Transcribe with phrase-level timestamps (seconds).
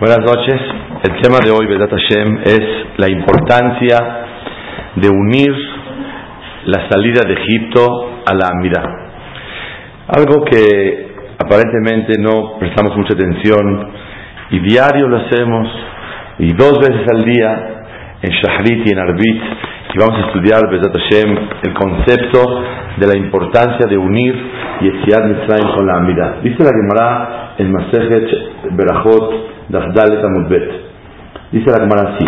[0.00, 0.60] Buenas noches.
[1.02, 2.60] El tema de hoy, Vedat Hashem, es
[2.96, 3.98] la importancia
[4.96, 5.52] de unir
[6.64, 8.82] la salida de Egipto a la Amida.
[10.08, 13.92] Algo que aparentemente no prestamos mucha atención
[14.50, 15.68] y diario lo hacemos
[16.38, 17.84] y dos veces al día
[18.22, 19.42] en Shahrit y en Arbit
[19.94, 22.62] y vamos a estudiar Vedat Hashem el concepto
[22.98, 24.34] de la importancia de unir
[24.80, 26.36] Yetziat Mitzrayim con la Amida.
[26.42, 28.28] Dice la Gemara en Masejet
[28.72, 29.32] Berachot
[29.68, 30.70] Dazdalet Amudbet.
[31.52, 32.26] Dice la Gemara así.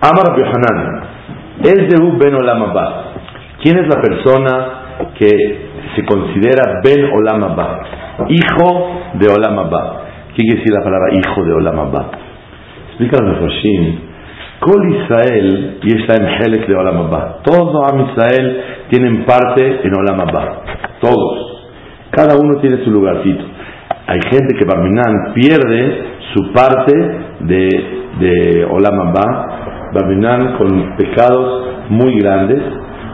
[0.00, 1.00] Amar Yohanan,
[1.60, 2.72] es de Ben Olam
[3.62, 4.78] ¿Quién es la persona
[5.18, 7.42] que se considera Ben Olam
[8.28, 10.02] Hijo de Olam Abba.
[10.34, 12.10] ¿Qué quiere decir la palabra hijo de Olam Abba?
[12.88, 13.38] Explica los.
[14.60, 17.38] Kol Israel y está en Helek de Olam Abba.
[17.44, 20.62] Todo Am Israel tienen parte en Olam Abba.
[21.00, 21.68] Todos.
[22.10, 23.44] Cada uno tiene su lugarcito.
[24.06, 26.02] Hay gente que Barminan pierde
[26.34, 26.92] su parte
[27.40, 27.68] de,
[28.18, 29.90] de Olam Abba.
[29.94, 32.60] Barminan con pecados muy grandes.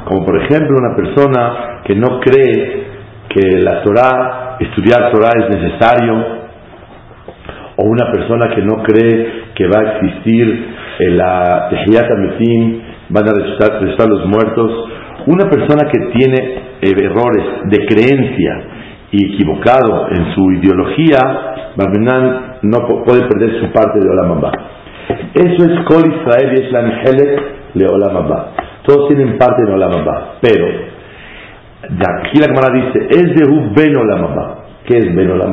[0.05, 2.85] Como por ejemplo una persona que no cree
[3.29, 6.45] que la Torah, estudiar Torah es necesario
[7.77, 13.29] o una persona que no cree que va a existir en la Tehiyat Metim, van
[13.29, 14.89] a resucitar, los muertos,
[15.27, 18.63] una persona que tiene eh, errores de creencia
[19.11, 21.19] y equivocado en su ideología,
[21.77, 24.41] Barminan no puede perder su parte de Olam
[25.35, 26.83] Eso es Kol Israel y es la
[27.75, 28.29] de Olam
[28.85, 29.93] Todos tienen parte de Olam
[30.43, 30.67] pero
[31.89, 34.27] de aquí la Gemara dice, es de Hu Ben Olam
[34.85, 35.53] ¿Qué es Ben Olam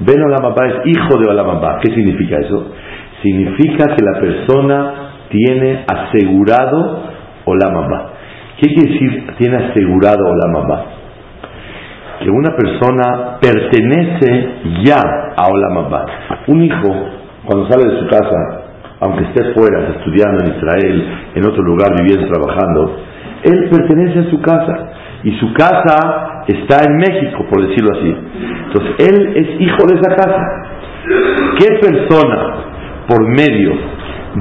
[0.00, 2.72] Ben Olam es hijo de Olam ¿Qué significa eso?
[3.22, 4.94] Significa que la persona
[5.28, 7.02] tiene asegurado
[7.44, 7.88] Olam
[8.58, 10.82] ¿Qué quiere decir tiene asegurado Olam
[12.20, 14.48] Que una persona pertenece
[14.82, 15.02] ya
[15.36, 15.92] a Olam
[16.46, 16.94] Un hijo,
[17.44, 18.65] cuando sale de su casa,
[19.00, 22.96] aunque esté fuera, estudiando en Israel, en otro lugar, viviendo, trabajando,
[23.42, 24.88] él pertenece a su casa
[25.22, 28.16] y su casa está en México, por decirlo así.
[28.66, 30.40] Entonces, él es hijo de esa casa.
[31.58, 32.54] ¿Qué persona,
[33.08, 33.72] por medio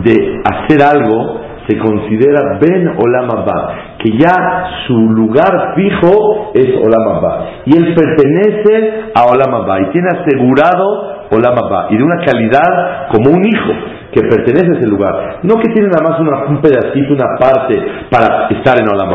[0.03, 3.73] de hacer algo, se considera Ben Olam Abba?
[3.99, 7.45] Que ya su lugar fijo es Olam Abba.
[7.65, 11.87] Y él pertenece a Olam Abba y tiene asegurado Olam Abba.
[11.89, 15.39] Y de una calidad como un hijo que pertenece a ese lugar.
[15.43, 17.75] No que tiene nada más un pedacito, una parte
[18.09, 19.11] para estar en Olam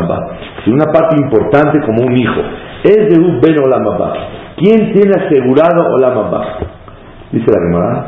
[0.63, 2.39] sino una parte importante como un hijo.
[2.83, 3.83] Es de un Ben Olam
[4.57, 6.31] ¿Quién tiene asegurado Olam
[7.31, 8.05] Dice la Gemara,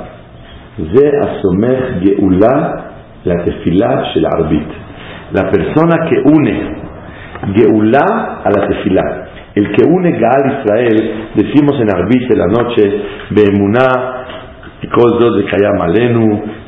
[0.78, 2.86] Ze asomech geula
[3.24, 4.68] la tefilá shel arbit.
[5.32, 6.76] La persona que une
[7.56, 9.26] geulá a la tefilá.
[9.56, 14.33] El que une Gaal Israel, decimos en Arbit de la noche, Beemuná, Kol
[14.84, 15.94] de Kayam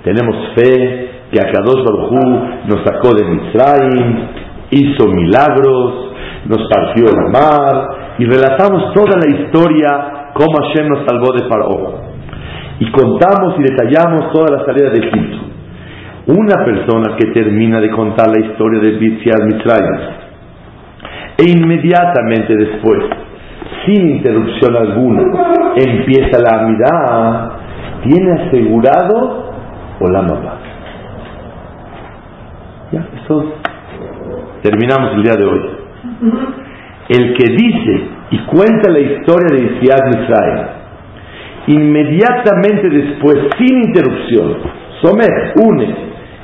[0.04, 2.12] tenemos fe que Akadosh Baruj
[2.68, 4.18] nos sacó de Mitzrayim,
[4.72, 6.14] hizo milagros,
[6.46, 12.16] nos partió el mar y relatamos toda la historia cómo Hashem nos salvó de Faraón.
[12.80, 15.38] Y contamos y detallamos toda la salida de Egipto.
[16.28, 20.26] Una persona que termina de contar la historia de Bitzial Mitzrayim
[21.38, 23.04] e inmediatamente después,
[23.86, 25.24] sin interrupción alguna,
[25.76, 27.65] empieza la amidad,
[28.06, 29.46] tiene asegurado
[30.00, 30.28] Olam
[32.92, 33.54] Ya, eso
[34.62, 35.62] terminamos el día de hoy.
[37.10, 40.68] El que dice y cuenta la historia de Isiad Israel,
[41.68, 44.58] inmediatamente después, sin interrupción,
[45.02, 45.96] Somer, une,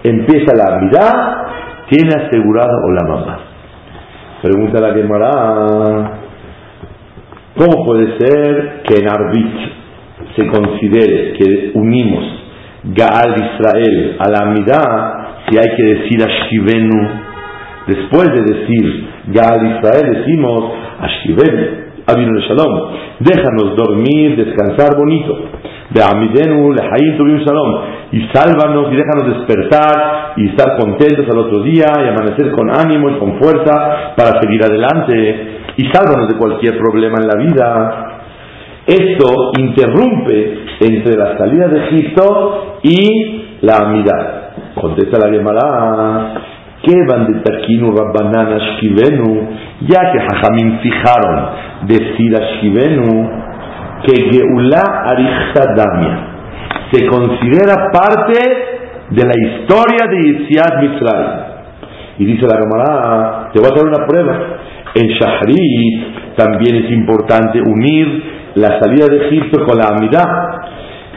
[0.04, 1.48] empieza la amidad,
[1.90, 3.38] tiene asegurado Olam
[4.42, 6.12] Pregunta la Gemara,
[7.56, 9.81] ¿cómo puede ser que en Arbit
[10.36, 12.24] se considere que unimos
[12.84, 15.14] Gaal Israel, a la Amidad,
[15.48, 17.10] si hay que decir Ashivenu,
[17.88, 21.68] después de decir Gaal Israel, decimos Ashivenu,
[22.08, 25.38] Avinu Shalom, déjanos dormir, descansar bonito.
[25.92, 27.82] de Amidenu, Lehaim, Tuvim Shalom,
[28.14, 33.10] y sálvanos y déjanos despertar y estar contentos al otro día y amanecer con ánimo
[33.10, 38.11] y con fuerza para seguir adelante y sálvanos de cualquier problema en la vida.
[38.86, 44.42] Esto interrumpe entre la salida de Egipto y la amidad.
[44.74, 46.34] Contesta la Gemara,
[46.82, 49.50] ¿qué van de Taquinu Rabbanana Shkivenu?
[49.82, 51.50] Ya que Jajamim fijaron
[51.84, 53.30] decir a Shkivenu
[54.04, 56.32] que Geulá Arichtadamia
[56.92, 58.34] se considera parte
[59.12, 61.52] de la historia de Yitziat Mitzrayim.
[62.18, 64.40] Y dice la Gemara, te voy a dar una prueba.
[64.94, 70.28] En Shahrit también es importante unir la salida de Egipto con la Amidad.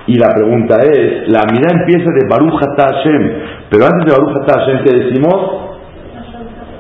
[0.07, 3.33] Y la pregunta es, la Amidad empieza de Baruch Atah Hashem,
[3.71, 5.65] pero antes de Baruch Atah Hashem, ¿qué decimos?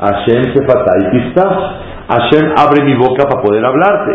[0.00, 1.58] Hashem Tiftach.
[2.06, 4.12] Hashem abre mi boca para poder hablarte.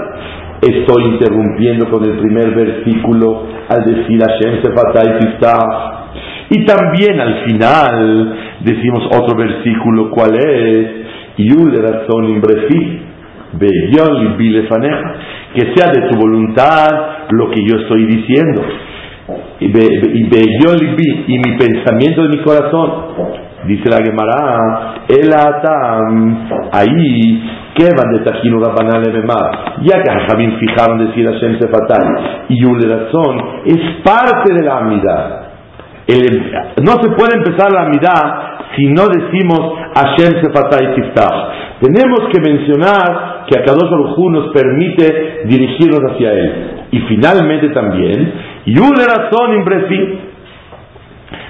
[0.62, 6.00] Estoy interrumpiendo con el primer versículo al decir Hashem Tiftach.
[6.52, 10.88] Y también al final decimos otro versículo, ¿cuál es?
[11.38, 13.02] Yul Razón Imbrefi,
[13.54, 15.16] Beyon Bilefaneja
[15.54, 16.90] que sea de tu voluntad
[17.32, 18.62] lo que yo estoy diciendo.
[19.60, 27.44] Y, y mi pensamiento de mi corazón, dice la Gemara, el atam, ahí,
[27.76, 34.54] que van de Tajino ya que Hajamim fijaron decir Hashem fatal y razón es parte
[34.54, 35.48] de la amidad.
[36.84, 39.60] no se puede empezar la amidad si no decimos
[39.96, 41.69] Hashem Sefatay Tiftach.
[41.80, 46.54] Tenemos que mencionar que a Kadosh Baruj nos permite dirigirnos hacia Él.
[46.92, 48.34] Y finalmente también,
[48.66, 50.20] Yulerazón Imbrefi,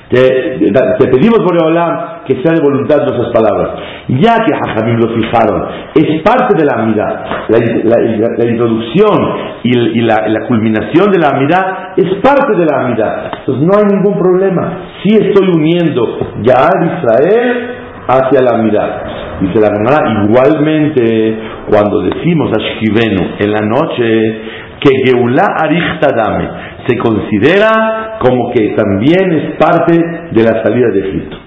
[0.09, 3.79] te, te, pedimos por Olam que sea de voluntad nuestras palabras.
[4.07, 7.25] Ya que Hajamim lo fijaron, es parte de la amidad.
[7.47, 9.17] La, introducción
[9.63, 13.31] y, la, culminación de la amidad es parte de la amidad.
[13.39, 14.79] Entonces no hay ningún problema.
[15.03, 17.78] Si estoy uniendo ya a Israel
[18.09, 19.39] hacia la amidad.
[19.41, 21.37] Dice la Gemara, igualmente
[21.69, 24.41] cuando decimos Ashkivenu en la noche,
[24.81, 26.49] que Geulá Arichtadame
[26.87, 29.95] se considera como que también es parte
[30.31, 31.37] de la salida de Egipto.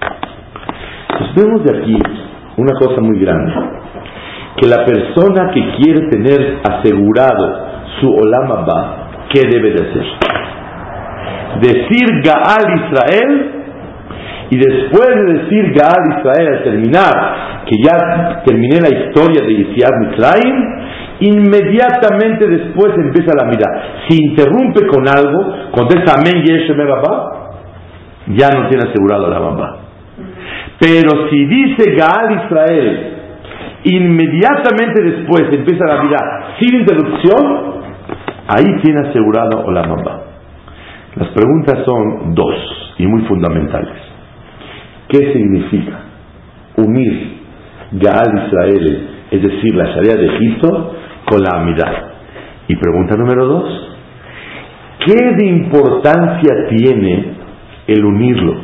[1.09, 1.97] Entonces vemos de aquí
[2.57, 3.51] una cosa muy grande,
[4.57, 7.63] que la persona que quiere tener asegurado
[7.99, 10.05] su Olam Abba, ¿qué debe de hacer?
[11.61, 13.62] Decir Gaal Israel
[14.53, 19.89] y después de decir Gaal Israel al terminar, que ya terminé la historia de Yisiad
[19.99, 20.55] Mitzrayim,
[21.21, 24.05] inmediatamente después empieza la mirada.
[24.07, 26.77] Si interrumpe con algo, contesta Amén Yeshem
[28.37, 29.77] ya no tiene asegurado la mamá.
[30.79, 33.13] Pero si dice Gaal Israel,
[33.85, 37.73] inmediatamente después empieza la mirada sin interrupción,
[38.47, 40.21] ahí tiene asegurado la mamá.
[41.15, 44.02] Las preguntas son dos y muy fundamentales.
[45.13, 45.99] ¿Qué significa
[46.75, 47.37] unir
[47.91, 50.95] Gaal Israel, es decir, la salida de Egipto,
[51.29, 52.13] con la amidad?
[52.67, 53.97] Y pregunta número dos,
[55.05, 57.25] ¿qué de importancia tiene
[57.85, 58.55] el unirlo?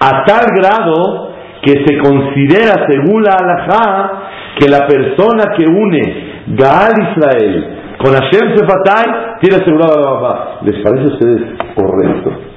[0.00, 4.12] A tal grado que se considera, según la halajá,
[4.58, 7.66] que la persona que une Gaal Israel
[7.98, 10.44] con Hashem Sefatay tiene asegurado la mamá.
[10.62, 11.42] ¿Les parece a ustedes
[11.74, 12.51] correcto?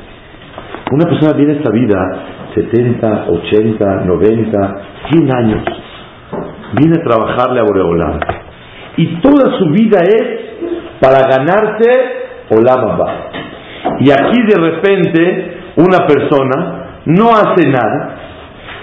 [0.92, 1.98] Una persona viene esta vida
[2.54, 4.76] 70, 80, 90,
[5.12, 5.64] 100 años.
[6.74, 8.20] Viene a trabajarle a Boreolam.
[8.98, 10.46] Y toda su vida es
[11.02, 12.98] para ganarse Olam
[14.00, 18.16] Y aquí de repente una persona no hace nada,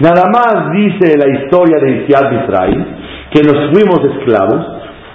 [0.00, 2.86] nada más dice la historia de Israel,
[3.30, 4.66] que nos fuimos esclavos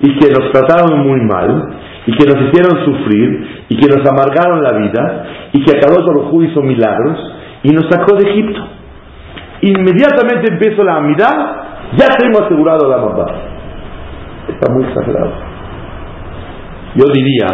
[0.02, 4.64] y que nos trataron muy mal y que nos hicieron sufrir y que nos amargaron
[4.64, 7.20] la vida y que a los hizo milagros
[7.64, 8.62] y nos sacó de Egipto.
[9.62, 11.36] Inmediatamente empiezo la amidad,
[11.98, 13.26] ya tengo asegurado la mamá.
[14.48, 15.32] Está muy exagerado.
[16.96, 17.48] Yo diría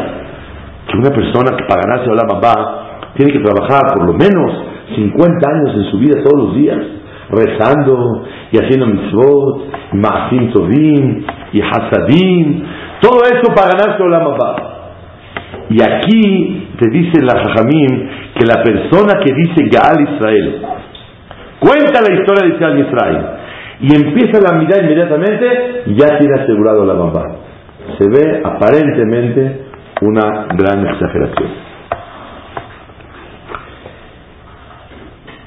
[0.87, 4.51] que una persona que para ganarse la mamá tiene que trabajar por lo menos
[4.95, 6.77] 50 años en su vida todos los días,
[7.29, 9.63] rezando y haciendo mitzvot,
[10.31, 12.63] y tovim y hasadim,
[13.01, 14.55] todo eso para ganarse la mamá.
[15.69, 20.61] Y aquí te dice la Jajamim que la persona que dice Gaal Israel
[21.59, 23.25] cuenta la historia de Israel Israel
[23.79, 27.23] y empieza la mirada inmediatamente, ya tiene asegurado la mamá.
[27.97, 29.65] Se ve aparentemente
[30.01, 31.72] una gran exageración.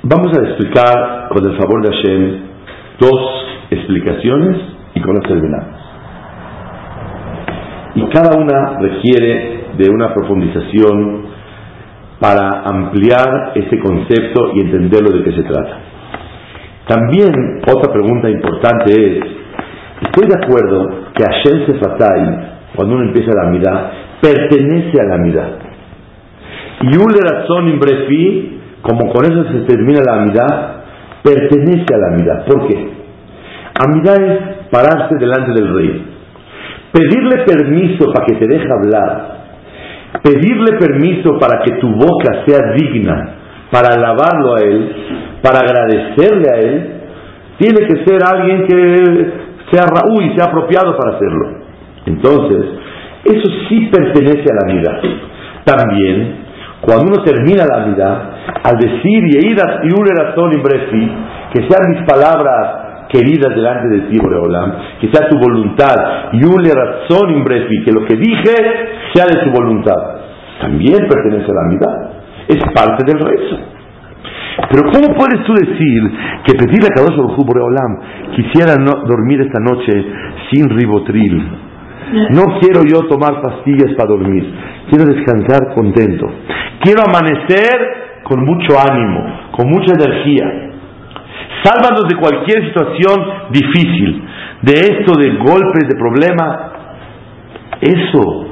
[0.08, 2.40] Vamos a explicar con el favor de Hashem
[3.00, 4.56] dos explicaciones
[4.94, 5.80] y con las terminamos.
[7.96, 11.22] Y cada una requiere de una profundización
[12.20, 15.76] para ampliar ese concepto y entenderlo de qué se trata.
[16.86, 19.25] También otra pregunta importante es,
[20.02, 25.58] estoy de acuerdo que Hashem Sefatai, cuando uno empieza la amidad, pertenece a la amidad.
[26.82, 28.55] Y un razón imbrefi,
[28.86, 30.76] como con eso se termina la amidad,
[31.22, 32.46] pertenece a la amidad.
[32.46, 32.88] ¿Por qué?
[33.84, 34.38] Amidad es
[34.70, 36.04] pararse delante del rey,
[36.92, 39.36] pedirle permiso para que te deje hablar,
[40.22, 43.34] pedirle permiso para que tu boca sea digna,
[43.70, 44.92] para alabarlo a Él,
[45.42, 46.92] para agradecerle a Él,
[47.58, 51.58] tiene que ser alguien que sea Raúl y sea apropiado para hacerlo.
[52.06, 52.64] Entonces,
[53.24, 55.00] eso sí pertenece a la vida.
[55.64, 56.45] También,
[56.86, 58.30] cuando uno termina la vida,
[58.62, 59.38] al decir y
[61.52, 65.96] que sean mis palabras queridas delante de ti, Boreolam, que sea tu voluntad,
[66.32, 68.54] y un razón imbrefi, que lo que dije
[69.12, 69.96] sea de tu voluntad.
[70.60, 71.94] También pertenece a la mitad,
[72.48, 73.58] es parte del rezo.
[74.70, 76.02] Pero ¿cómo puedes tú decir
[76.44, 77.98] que pedirle a Kadosh Baruj Boreolam
[78.34, 79.92] quisiera no dormir esta noche
[80.50, 81.65] sin ribotril?
[82.30, 84.54] No quiero yo tomar pastillas para dormir,
[84.88, 86.26] quiero descansar contento.
[86.82, 90.44] Quiero amanecer con mucho ánimo, con mucha energía.
[91.64, 93.16] Sálvanos de cualquier situación
[93.50, 94.22] difícil,
[94.62, 96.58] de esto, de golpes, de problemas.
[97.80, 98.46] Eso,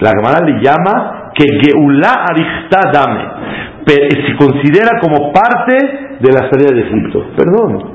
[0.00, 3.24] la Gemara le llama que Geulá Arichtá Dame,
[3.86, 5.76] se considera como parte
[6.20, 7.26] de la salida de Egipto.
[7.36, 7.94] Perdón.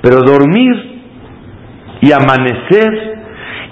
[0.00, 1.02] Pero dormir
[2.00, 3.17] y amanecer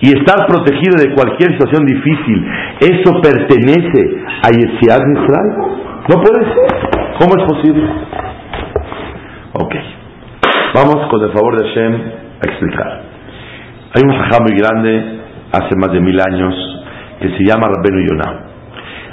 [0.00, 2.46] y estar protegido de cualquier situación difícil,
[2.80, 5.76] ¿eso pertenece a Yesiad Israel?
[6.08, 6.90] No puede ser.
[7.18, 7.88] ¿Cómo es posible?
[9.54, 9.74] Ok.
[10.74, 13.02] Vamos con el favor de Hashem a explicar.
[13.94, 15.20] Hay un jajá muy grande,
[15.52, 16.54] hace más de mil años,
[17.20, 18.46] que se llama Rabbenu Yonah.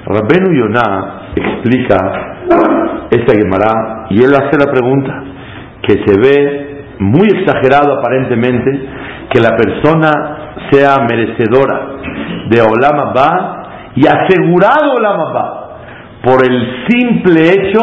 [0.06, 1.98] Rabbenu Yonah explica
[3.10, 5.24] esta Gemara y él hace la pregunta,
[5.82, 8.72] que se ve muy exagerado aparentemente
[9.32, 11.88] que la persona sea merecedora
[12.50, 15.64] de Olam Abba y asegurado Olam Abba
[16.24, 17.82] por el simple hecho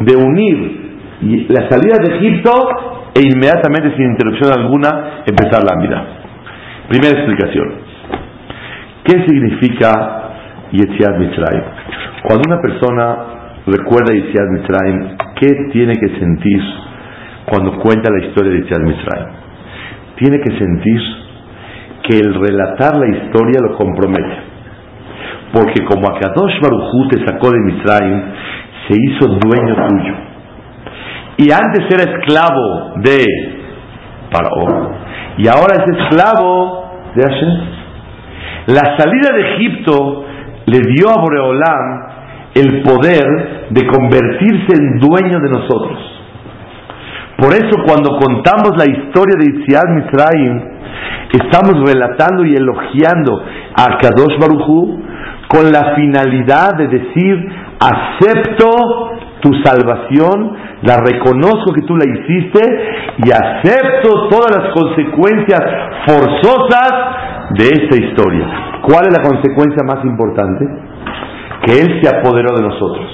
[0.00, 0.82] de unir
[1.48, 2.50] la salida de Egipto
[3.14, 6.04] e inmediatamente, sin interrupción alguna, empezar la vida.
[6.88, 7.74] Primera explicación.
[9.04, 9.90] ¿Qué significa
[10.72, 11.62] Yetziat Mitzrayim?
[12.22, 13.16] Cuando una persona
[13.66, 16.62] recuerda Yetziat Mitzrayim, ¿qué tiene que sentir
[17.44, 19.28] cuando cuenta la historia de Yetziat Mitzrayim?
[20.16, 21.00] Tiene que sentir
[22.02, 24.52] que el relatar la historia lo compromete.
[25.52, 28.22] Porque como Akadosh Baruj te sacó de Mitzrayim,
[28.88, 30.32] se hizo dueño tuyo
[31.36, 33.24] y antes era esclavo de
[34.30, 34.90] Paró
[35.38, 37.48] y ahora es esclavo de Hashem.
[38.66, 40.24] La salida de Egipto
[40.66, 42.12] le dio a Boreolam
[42.54, 45.98] el poder de convertirse en dueño de nosotros.
[47.38, 50.62] Por eso cuando contamos la historia de Itziad Misraim,
[51.32, 53.42] estamos relatando y elogiando
[53.74, 55.02] a Kadosh Baruchu
[55.48, 58.68] con la finalidad de decir, acepto
[59.40, 62.60] tu salvación, la reconozco que tú la hiciste
[63.18, 65.60] y acepto todas las consecuencias
[66.06, 66.92] forzosas
[67.50, 68.46] de esta historia.
[68.82, 70.64] ¿Cuál es la consecuencia más importante?
[71.66, 73.06] Que Él se apoderó de nosotros.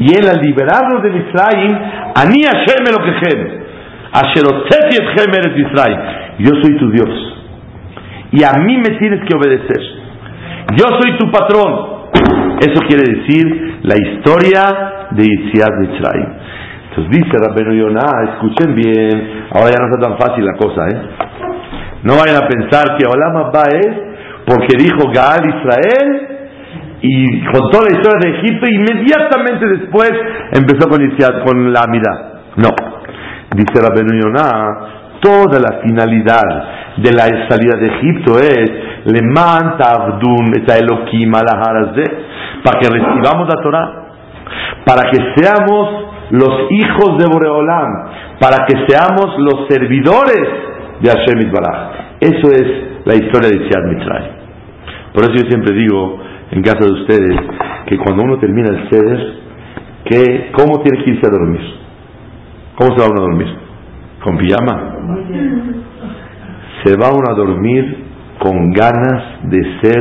[0.00, 1.78] Y Él al liberarnos de Israel,
[2.16, 3.64] Ani Hashem Elokechem,
[4.12, 4.96] Asherotzeti
[5.62, 7.08] Israel, yo soy tu Dios.
[8.32, 9.80] Y a mí me tienes que obedecer.
[10.76, 11.94] Yo soy tu patrón.
[12.60, 16.28] Eso quiere decir la historia de Yitziat Mitzrayim.
[16.88, 21.00] Entonces dice Rabbenu Yonah, escuchen bien, ahora ya no está tan fácil la cosa, ¿eh?
[22.04, 24.14] No vayan a pensar que Olam Abba es
[24.46, 26.34] porque dijo Gaal Israel
[27.00, 30.12] y contó la historia de Egipto y inmediatamente después
[30.52, 31.00] empezó con,
[31.44, 32.42] con la Amida.
[32.56, 32.68] No.
[33.56, 36.42] Dice Rabbenu Yonah, toda la finalidad
[36.98, 38.70] de la salida de Egipto es
[39.06, 40.52] le manta abdun
[42.62, 44.04] para que recibamos la Torah
[44.84, 47.90] para que seamos los hijos de Boreolam,
[48.38, 50.48] para que seamos los servidores
[51.00, 52.18] de Hashem Baraj.
[52.20, 54.30] Eso es la historia de Tziad Mitzray.
[55.12, 56.18] Por eso yo siempre digo,
[56.50, 57.40] en casa de ustedes,
[57.86, 59.34] que cuando uno termina el Seder,
[60.04, 61.60] que, ¿cómo tiene que irse a dormir?
[62.76, 63.63] ¿Cómo se va uno a dormir?
[64.24, 64.96] ¿Con pijama?
[66.82, 68.04] Se va uno a dormir
[68.38, 70.00] con ganas de ser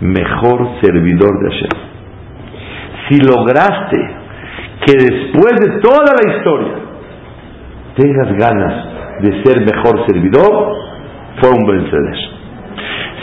[0.00, 1.84] mejor servidor de Hashem.
[3.08, 3.98] Si lograste
[4.86, 6.74] que después de toda la historia
[7.96, 8.84] tengas ganas
[9.20, 10.76] de ser mejor servidor,
[11.40, 12.16] fue un vencedor.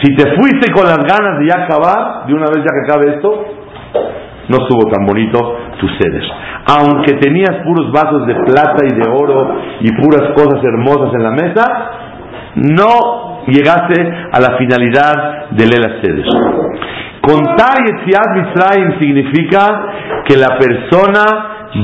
[0.01, 3.15] Si te fuiste con las ganas de ya acabar, de una vez ya que acabe
[3.15, 3.45] esto,
[4.51, 5.39] no estuvo tan bonito,
[5.79, 6.23] tu ceder.
[6.77, 11.31] Aunque tenías puros vasos de plata y de oro y puras cosas hermosas en la
[11.31, 11.65] mesa,
[12.55, 16.25] no llegaste a la finalidad del El Ceder.
[17.21, 21.23] Contar Yetziat Mitzrayim significa que la persona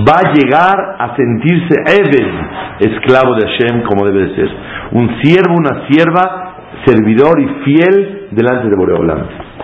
[0.08, 4.50] va a llegar a sentirse Eben, esclavo de Hashem, como debe de ser.
[4.92, 6.56] Un siervo, una sierva,
[6.86, 9.22] servidor y fiel delante de Boreolam.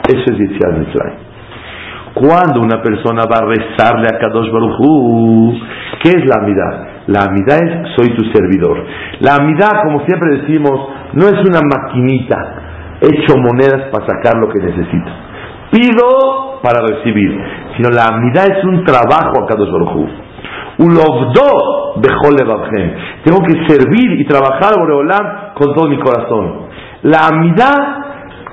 [0.07, 1.22] Eso es Yetziat Mitzrayim.
[2.13, 5.61] Cuando una persona va a rezarle a Kadosh Baruch
[6.03, 6.87] ¿qué es la amidad?
[7.07, 8.85] La amidad es soy tu servidor.
[9.19, 12.37] La amidad, como siempre decimos, no es una maquinita
[13.01, 15.11] hecho monedas para sacar lo que necesito.
[15.71, 17.35] Pido para recibir,
[17.75, 20.23] sino la amidad es un trabajo a Kadosh Baruj
[20.77, 22.01] Ulovdo
[23.23, 26.67] Tengo que servir y trabajar Boreolam con todo mi corazón.
[27.03, 27.97] La amidad,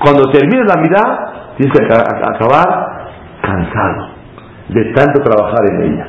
[0.03, 3.00] cuando termine la amidad, tienes que acabar
[3.51, 4.09] cansado
[4.69, 6.07] de tanto trabajar en ella.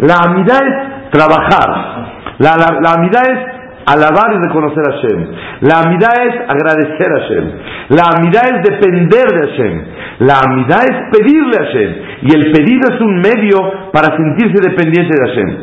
[0.00, 2.06] La amidad es trabajar.
[2.38, 3.38] La, amidad es
[3.86, 5.26] alabar y reconocer a Hashem.
[5.62, 7.44] La amidad es agradecer a Hashem.
[7.88, 9.84] La amidad es depender de Hashem.
[10.18, 11.94] La amidad es pedirle a Hashem.
[12.22, 15.56] Y el pedido es un medio para sentirse dependiente de Hashem.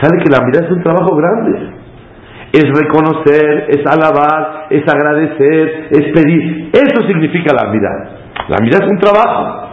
[0.00, 1.82] ¿Sabe que la amidad es un trabajo grande?
[2.52, 6.70] Es reconocer, es alabar, es agradecer, es pedir.
[6.72, 8.22] Eso significa la amidad.
[8.48, 9.71] La amidad es un trabajo.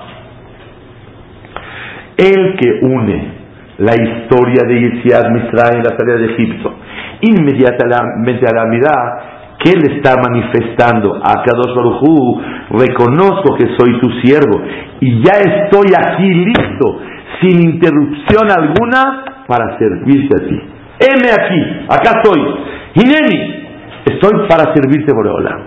[2.19, 3.39] El que une
[3.79, 6.73] la historia de Yetziat Misraim, la salida de Egipto,
[7.21, 14.09] inmediatamente a la mirada que le está manifestando a Kadosh Barujú, reconozco que soy tu
[14.21, 14.61] siervo
[14.99, 16.99] y ya estoy aquí listo,
[17.41, 20.61] sin interrupción alguna, para servirte a ti.
[20.99, 22.39] Heme aquí, acá estoy.
[22.95, 23.65] Hineni,
[24.05, 25.57] estoy para servirte, Boreola.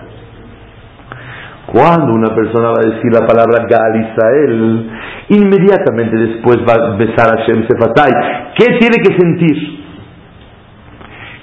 [1.65, 4.89] Cuando una persona va a decir la palabra Gal Israel,
[5.35, 8.11] inmediatamente después va a besar a Shem Sefatai.
[8.57, 9.83] ¿Qué tiene que sentir?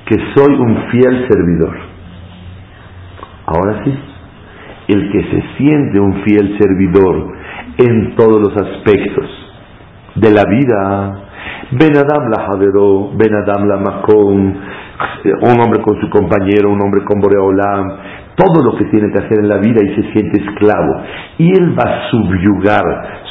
[0.07, 1.77] Que soy un fiel servidor.
[3.47, 3.99] Ahora sí,
[4.89, 7.33] el que se siente un fiel servidor
[7.79, 9.27] en todos los aspectos
[10.17, 11.27] de la vida,
[11.73, 14.55] Ben Adam la Javeró, Ben Adam la Makom,
[15.43, 17.97] un hombre con su compañero, un hombre con Boreolam,
[18.37, 21.03] todo lo que tiene que hacer en la vida y se siente esclavo.
[21.39, 22.85] Y él va a subyugar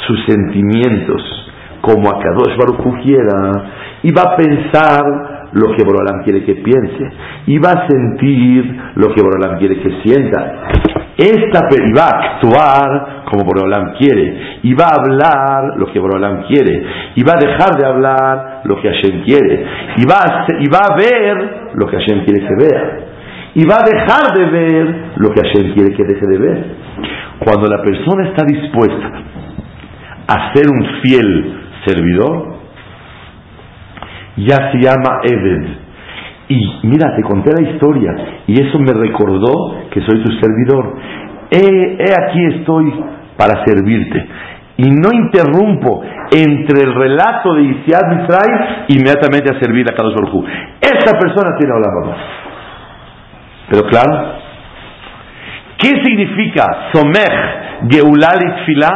[0.07, 1.39] sus sentimientos
[1.81, 7.11] como a Kadosh Baruch quiera y va a pensar lo que Borolam quiere que piense
[7.47, 10.69] y va a sentir lo que Borolam quiere que sienta.
[11.17, 16.43] Esta y va a actuar como Borolam quiere y va a hablar lo que Borolam
[16.47, 19.65] quiere y va a dejar de hablar lo que Hashem quiere
[19.97, 23.09] y va y va a ver lo que Hashem quiere que vea
[23.55, 26.65] y va a dejar de ver lo que Hashem quiere que deje de ver.
[27.39, 29.11] Cuando la persona está dispuesta
[30.27, 31.53] a ser un fiel
[31.85, 32.55] servidor,
[34.37, 35.67] ya se llama Eved.
[36.49, 38.15] Y mira, te conté la historia
[38.47, 40.95] y eso me recordó que soy tu servidor.
[41.51, 42.93] He, aquí estoy
[43.37, 44.25] para servirte.
[44.79, 50.45] Y no interrumpo entre el relato de Isiad Misraim inmediatamente a servir a Kadosh Baruj
[50.79, 52.17] Esta persona tiene la mamá.
[53.69, 54.35] Pero claro,
[55.79, 56.63] ¿qué significa
[56.93, 58.89] Somech Geulalit Fila?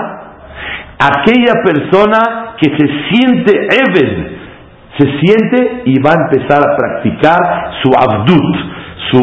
[0.99, 4.27] Aquella persona que se siente Eved,
[4.97, 8.55] se siente y va a empezar a practicar su Abdut,
[9.11, 9.21] su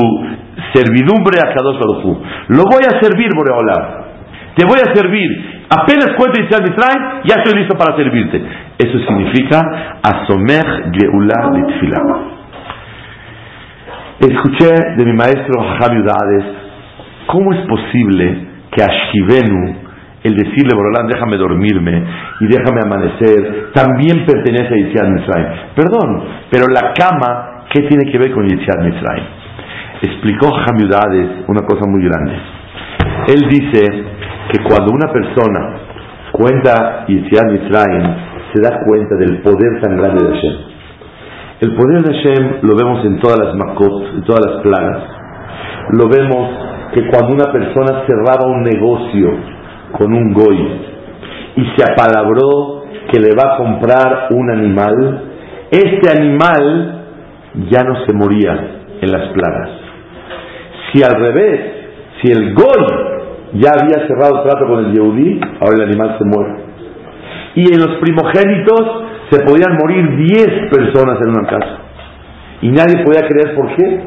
[0.74, 2.18] servidumbre a Kadosh Baruj
[2.48, 3.99] Lo voy a servir, Boreolam.
[4.56, 5.28] Te voy a servir.
[5.70, 8.42] Apenas cuento Israel Mitzrayim, ya estoy listo para servirte.
[8.78, 9.60] Eso significa
[10.02, 12.40] Asomech Geulah Litfilah.
[14.20, 16.44] Escuché de mi maestro Udades
[17.26, 19.76] ¿cómo es posible que a Shivenu,
[20.22, 22.04] el decirle, Borolán, déjame dormirme
[22.40, 25.46] y déjame amanecer, también pertenece a Yitziat Mitzrayim?
[25.74, 29.24] Perdón, pero la cama, ¿qué tiene que ver con Yitziat Mitzrayim?
[30.02, 32.32] Explicó Udades una cosa muy grande.
[33.28, 34.19] Él dice
[34.50, 35.78] que cuando una persona
[36.32, 38.04] cuenta Yitziat Mitzrayim,
[38.52, 40.54] se da cuenta del poder tan grande de Hashem.
[41.60, 45.02] El poder de Hashem lo vemos en todas las makot, en todas las plagas.
[45.90, 46.48] Lo vemos
[46.92, 49.30] que cuando una persona cerraba un negocio
[49.92, 50.58] con un goy
[51.56, 55.22] y se apalabró que le va a comprar un animal,
[55.70, 57.04] este animal
[57.68, 58.52] ya no se moría
[59.00, 59.70] en las plagas.
[60.92, 61.60] Si al revés,
[62.20, 63.19] si el goy
[63.54, 66.70] ya había cerrado trato con el Yehudí, ahora el animal se muere.
[67.56, 71.78] Y en los primogénitos se podían morir 10 personas en una casa.
[72.62, 74.00] Y nadie podía creer por qué.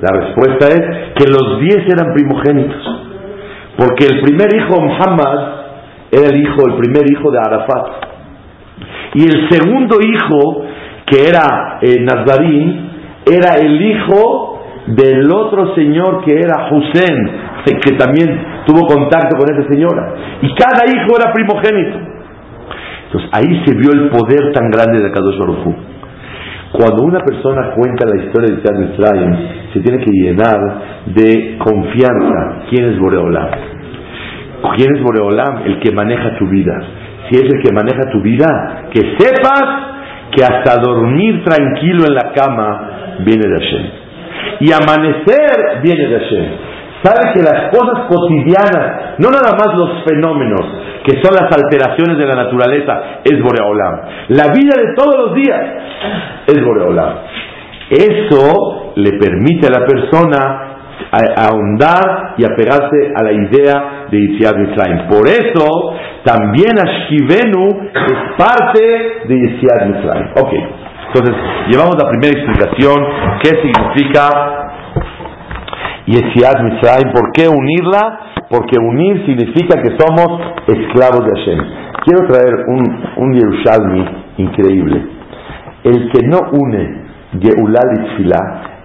[0.00, 3.04] La respuesta es que los 10 eran primogénitos.
[3.76, 5.64] Porque el primer hijo Muhammad
[6.10, 7.86] era el hijo, el primer hijo de Arafat.
[9.14, 10.64] Y el segundo hijo,
[11.06, 12.90] que era eh, Nazarín,
[13.26, 17.30] era el hijo del otro señor que era Hussein,
[17.64, 18.28] que también
[18.66, 20.14] tuvo contacto con esa señora.
[20.42, 21.98] Y cada hijo era primogénito.
[23.06, 25.74] Entonces ahí se vio el poder tan grande de Kadosh Baruj
[26.72, 29.36] Cuando una persona cuenta la historia de Israel Mitzrayim,
[29.72, 30.58] se tiene que llenar
[31.06, 32.66] de confianza.
[32.68, 33.50] ¿Quién es Boreolam?
[34.76, 35.62] ¿Quién es Boreolam?
[35.66, 36.74] El que maneja tu vida.
[37.30, 39.94] Si es el que maneja tu vida, que sepas
[40.32, 43.86] que hasta dormir tranquilo en la cama viene de Hashem.
[44.60, 46.73] Y amanecer viene de Hashem.
[47.04, 50.64] Sabe que las cosas cotidianas, no nada más los fenómenos,
[51.04, 54.00] que son las alteraciones de la naturaleza, es Boreolam.
[54.28, 55.60] La vida de todos los días
[56.46, 57.12] es Boreolam.
[57.90, 60.70] Eso le permite a la persona
[61.36, 65.06] ahondar y apegarse a la idea de Yitziat Mitzrayim.
[65.06, 70.28] Por eso, también Ashkivenu es parte de Yitziat Mitzrayim.
[70.40, 70.52] Ok,
[71.08, 71.36] entonces
[71.68, 72.96] llevamos la primera explicación,
[73.42, 74.63] qué significa
[76.06, 78.18] Yitziat Mitzrayim, por qué unirla,
[78.50, 81.58] porque unir significa que somos esclavos de Hashem.
[82.04, 82.84] Quiero traer un,
[83.16, 84.04] un Yerushalmi
[84.38, 85.02] increíble.
[85.84, 87.04] El que no une
[87.40, 87.80] Geulah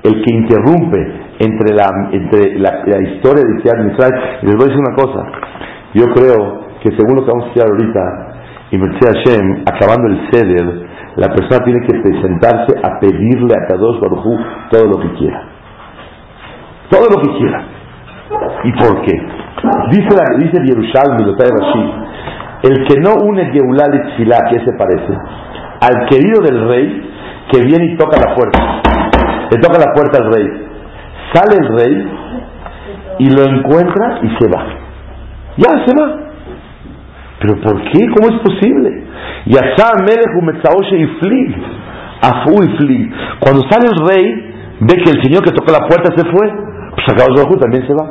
[0.04, 0.98] y el que interrumpe
[1.40, 4.16] entre la, entre la, historia de Yitziat Mitzrayim.
[4.42, 5.26] Y les voy a decir una cosa.
[5.94, 8.30] Yo creo que según lo que vamos a estudiar ahorita,
[8.72, 14.38] y Hashem, acabando el Seder, la persona tiene que presentarse a pedirle a Kadosh Baruchu
[14.70, 15.59] todo lo que quiera.
[16.90, 17.64] Todo lo que quiera.
[18.64, 19.14] ¿Y por qué?
[19.92, 21.94] Dice, la, dice Yerushalmi, lo trae Rashi,
[22.64, 25.14] el que no une Geulal y Tzilá, ¿qué se parece?
[25.82, 27.10] Al querido del rey
[27.52, 28.82] que viene y toca la puerta.
[29.52, 30.48] Le toca la puerta al rey.
[31.34, 32.12] Sale el rey
[33.20, 34.66] y lo encuentra y se va.
[35.58, 36.30] Ya se va.
[37.40, 38.06] ¿Pero por qué?
[38.16, 39.06] ¿Cómo es posible?
[39.46, 39.54] y
[43.40, 46.69] Cuando sale el rey, ve que el señor que toca la puerta se fue.
[46.92, 48.10] Pues Kadosh Baruj también se va.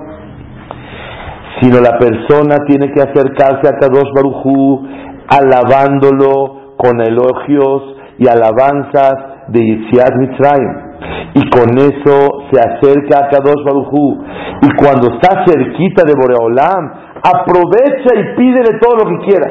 [1.60, 4.86] Sino la persona tiene que acercarse a Kadosh Baruj
[5.28, 9.14] alabándolo con elogios y alabanzas
[9.48, 10.88] de Yitziat Mitzrayim.
[11.34, 14.24] Y con eso se acerca a Kadosh Barujú
[14.62, 16.90] y cuando está cerquita de Boreolam
[17.22, 19.48] aprovecha y pídele todo lo que quiera.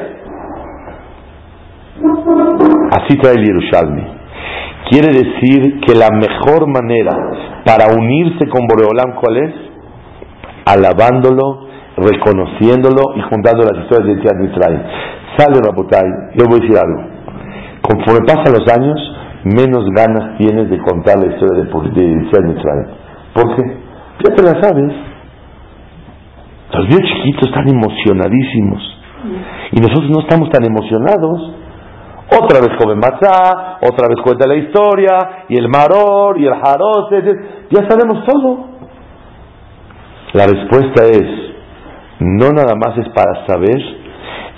[2.90, 4.17] Así trae el Yerushalmi
[4.90, 7.16] quiere decir que la mejor manera
[7.64, 9.54] para unirse con Boreolam ¿cuál es?
[10.66, 14.82] alabándolo reconociéndolo y juntando las historias de Tiad Mitzrayim
[15.36, 17.02] sale Rabotai yo voy a decir algo
[17.82, 22.86] conforme pasan los años menos ganas tienes de contar la historia de, de Mitzrayim.
[23.34, 23.62] ¿Por qué?
[24.24, 24.92] Ya te la sabes.
[26.74, 28.82] Los niños chiquitos están emocionadísimos.
[29.72, 31.54] Y nosotros no estamos tan emocionados.
[32.30, 37.10] Otra vez come matzá, otra vez cuenta la historia, y el maror, y el jarot,
[37.70, 38.68] ya sabemos todo.
[40.34, 41.24] La respuesta es,
[42.20, 43.80] no nada más es para saber,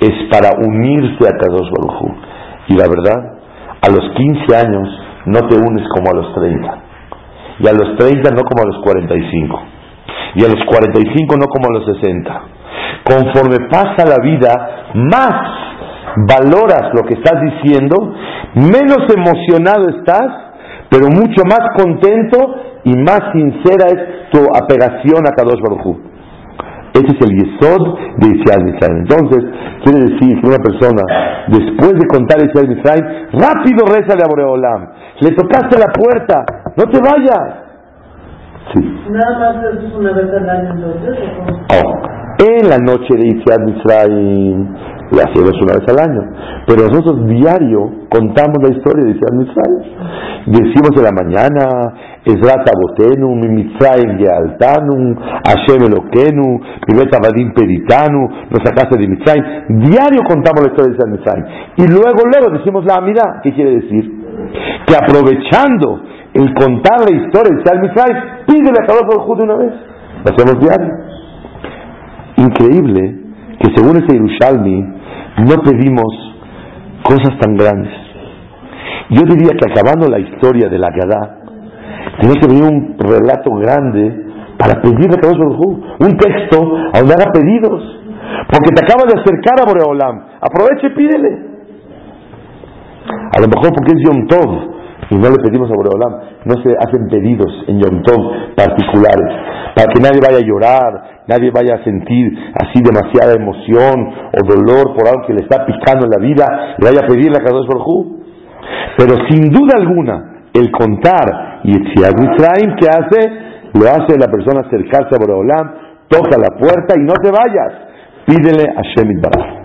[0.00, 2.16] es para unirse a Kadosh Baruj
[2.68, 3.38] Y la verdad,
[3.82, 4.88] a los 15 años
[5.26, 6.78] no te unes como a los 30.
[7.60, 9.62] Y a los 30 no como a los 45.
[10.34, 12.42] Y a los 45 no como a los 60.
[13.04, 14.52] Conforme pasa la vida,
[14.94, 15.69] más
[16.16, 18.14] valoras lo que estás diciendo,
[18.54, 20.28] menos emocionado estás,
[20.90, 26.10] pero mucho más contento y más sincera es tu apegación a Kadosh Baruj
[26.92, 27.82] ese es el yesod
[28.18, 28.98] de Yisrael Mitzrayim.
[29.06, 29.44] Entonces,
[29.84, 31.02] quiere decir que una persona,
[31.48, 34.88] después de contar Yisrael Mitzrayim, rápido reza a Boreolam.
[35.20, 36.44] Le tocaste la puerta,
[36.76, 37.70] no te vayas.
[38.74, 38.80] Sí.
[39.10, 41.18] Nada más es una vez al año entonces.
[41.74, 42.20] Oh.
[42.42, 44.74] En la noche de Yisrael Mitzrayim,
[45.10, 46.22] la hacemos una vez al año.
[46.66, 50.10] Pero nosotros diario contamos la historia de Yisrael Mitzrayim.
[50.46, 51.94] Decimos en la mañana,
[52.24, 59.44] Ezrat Abotenu, Mimitzrayim Gealtanu, Hashem Elokenu, Mibet Avadim Peritanu, nuestra casa de Mitzrayim.
[59.90, 61.44] Diario contamos la historia de Israel Mitzrayim.
[61.76, 63.40] Y luego, luego decimos la Amida.
[63.42, 64.04] ¿Qué quiere decir?
[64.86, 66.00] Que aprovechando
[66.34, 69.72] el contar la historia de Israel Mitzrayim, pídele a cada por de una vez.
[70.24, 70.94] Lo hacemos diario.
[72.36, 73.20] Increíble
[73.60, 74.99] que según ese Yerushalmi
[75.38, 76.30] no pedimos
[77.02, 77.92] cosas tan grandes.
[79.10, 81.38] Yo diría que acabando la historia de la Gadá,
[82.20, 84.26] tiene que venir un relato grande
[84.58, 88.00] para pedirle a Kadosh un texto a donde haga pedidos.
[88.46, 90.26] Porque te acaba de acercar a Boreolam.
[90.40, 91.50] Aproveche y pídele.
[93.32, 94.69] A lo mejor porque es Yom Tov
[95.10, 96.40] y no le pedimos a Boreolam.
[96.46, 99.30] No se hacen pedidos en Yom Tov particulares.
[99.74, 103.94] para que nadie vaya a llorar, nadie vaya a sentir así demasiada emoción
[104.34, 107.38] o dolor por algo que le está picando en la vida y vaya a pedirle
[107.38, 108.22] a Kadosh Baruj
[108.98, 113.20] Pero sin duda alguna, el contar y Yetziat Mitzrayim que hace,
[113.74, 115.74] lo hace la persona acercarse a Boreolam,
[116.08, 117.72] toca la puerta y no te vayas,
[118.26, 119.60] pídele a Shemit Baraj.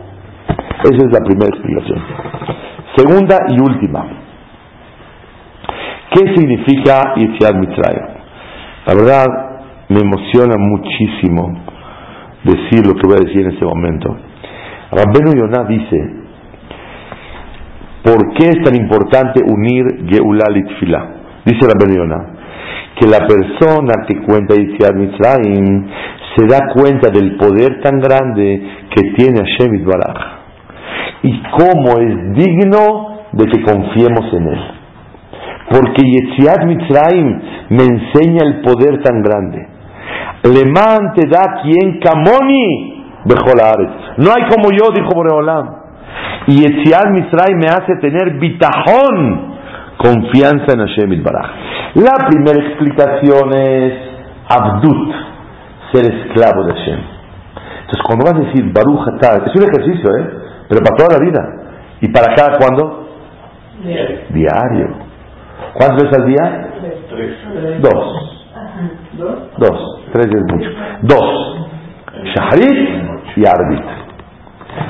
[0.86, 2.00] Esa es la primera explicación.
[2.96, 4.25] Segunda y última.
[6.16, 8.06] ¿Qué significa Yetziat Mitzrayim?
[8.88, 9.26] La verdad,
[9.90, 11.54] me emociona muchísimo
[12.42, 14.16] decir lo que voy a decir en este momento.
[14.92, 16.14] Rabbenu Yonah dice,
[18.02, 21.06] ¿por qué es tan importante unir Geulah y Tfilah?
[21.44, 22.26] Dice Rabbenu Yonah,
[22.98, 25.86] que la persona que cuenta Yetziat Mitzrayim
[26.38, 28.62] se da cuenta del poder tan grande
[28.96, 30.16] que tiene Hashem Baraj
[31.24, 34.85] y cómo es digno de que confiemos en él.
[35.70, 39.68] Porque Yetziat Mitzrayim me enseña el poder tan grande.
[40.44, 42.94] Lemán te da quien Kamoni
[43.26, 43.90] Bejolares.
[44.18, 45.70] No hay como yo, dijo Boreolam.
[46.48, 49.56] Y Yetziat Mitzrayim me hace tener bitajón,
[49.98, 51.48] confianza en Hashem Baraj.
[51.96, 53.94] La primera explicación es
[54.48, 55.14] Abdut,
[55.92, 57.00] ser esclavo de Hashem.
[57.86, 60.30] Entonces, cuando vas a decir Baruch es un ejercicio, ¿eh?
[60.68, 61.42] Pero para toda la vida.
[62.02, 63.08] ¿Y para cada cuándo?
[64.30, 65.05] Diario.
[65.76, 66.46] ¿Cuántas veces al día?
[67.80, 68.36] Dos.
[69.58, 70.02] Dos.
[70.14, 70.70] Tres es mucho.
[71.02, 71.68] Dos.
[72.34, 73.86] Shaharit y Arbit.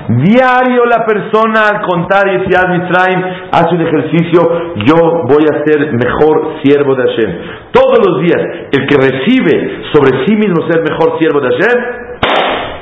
[0.08, 4.42] Diario la persona al contar y Yetziat Mitzrayim hace un ejercicio,
[4.86, 4.96] yo
[5.28, 7.32] voy a ser mejor siervo de Hashem.
[7.72, 12.06] Todos los días, el que recibe sobre sí mismo ser mejor siervo de Hashem,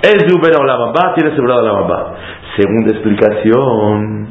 [0.04, 2.16] es de Uber Olamabá, tiene asegurado Olamabá.
[2.58, 4.28] Segunda explicación,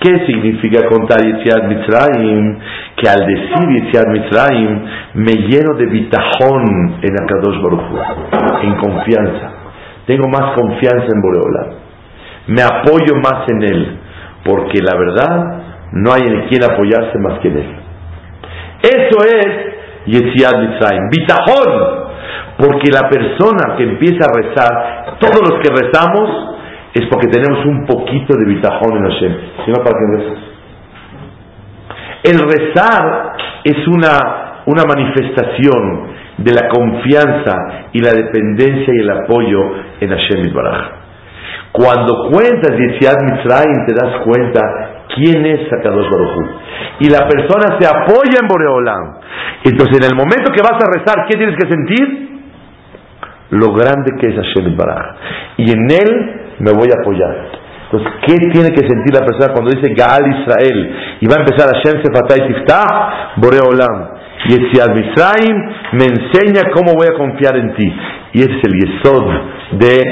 [0.00, 2.58] ¿qué significa contar Yetziat Mitzrayim?
[2.96, 4.80] Que al decir Yetziat Mitzrayim
[5.14, 9.52] me lleno de bitajón en Akadosh Baruch en confianza.
[10.06, 11.66] Tengo más confianza en Boreola.
[12.46, 13.98] Me apoyo más en él,
[14.44, 17.76] porque la verdad no hay en quien apoyarse más que en él.
[18.82, 22.08] Eso es Yetziat Mitzrayim, bitajón.
[22.58, 26.57] Porque la persona que empieza a rezar, todos los que rezamos,
[26.94, 29.36] es porque tenemos un poquito de bitajón en Hashem.
[29.64, 30.38] Si no, ¿para qué rezas?
[32.24, 33.32] El rezar
[33.64, 39.60] es una, una manifestación de la confianza y la dependencia y el apoyo
[40.00, 40.98] en Hashem Baraj.
[41.72, 44.60] Cuando cuentas Yetziat Mitzrayim te das cuenta
[45.14, 46.50] quién es Sakadosh Baruj
[47.00, 49.18] Y la persona se apoya en Boreolam.
[49.64, 52.28] Entonces en el momento que vas a rezar, ¿qué tienes que sentir?
[53.50, 55.16] Lo grande que es Hashem Baraj.
[55.58, 57.58] Y en él me voy a apoyar.
[57.90, 60.96] Entonces, ¿qué tiene que sentir la persona cuando dice Gaal Israel?
[61.20, 64.18] Y va a empezar Hashem Sefatay Tiftah, Boreolam.
[64.46, 65.56] Y Etziad Misraim
[65.92, 67.92] me enseña cómo voy a confiar en ti.
[68.34, 69.24] Y ese es el yesod
[69.72, 70.04] de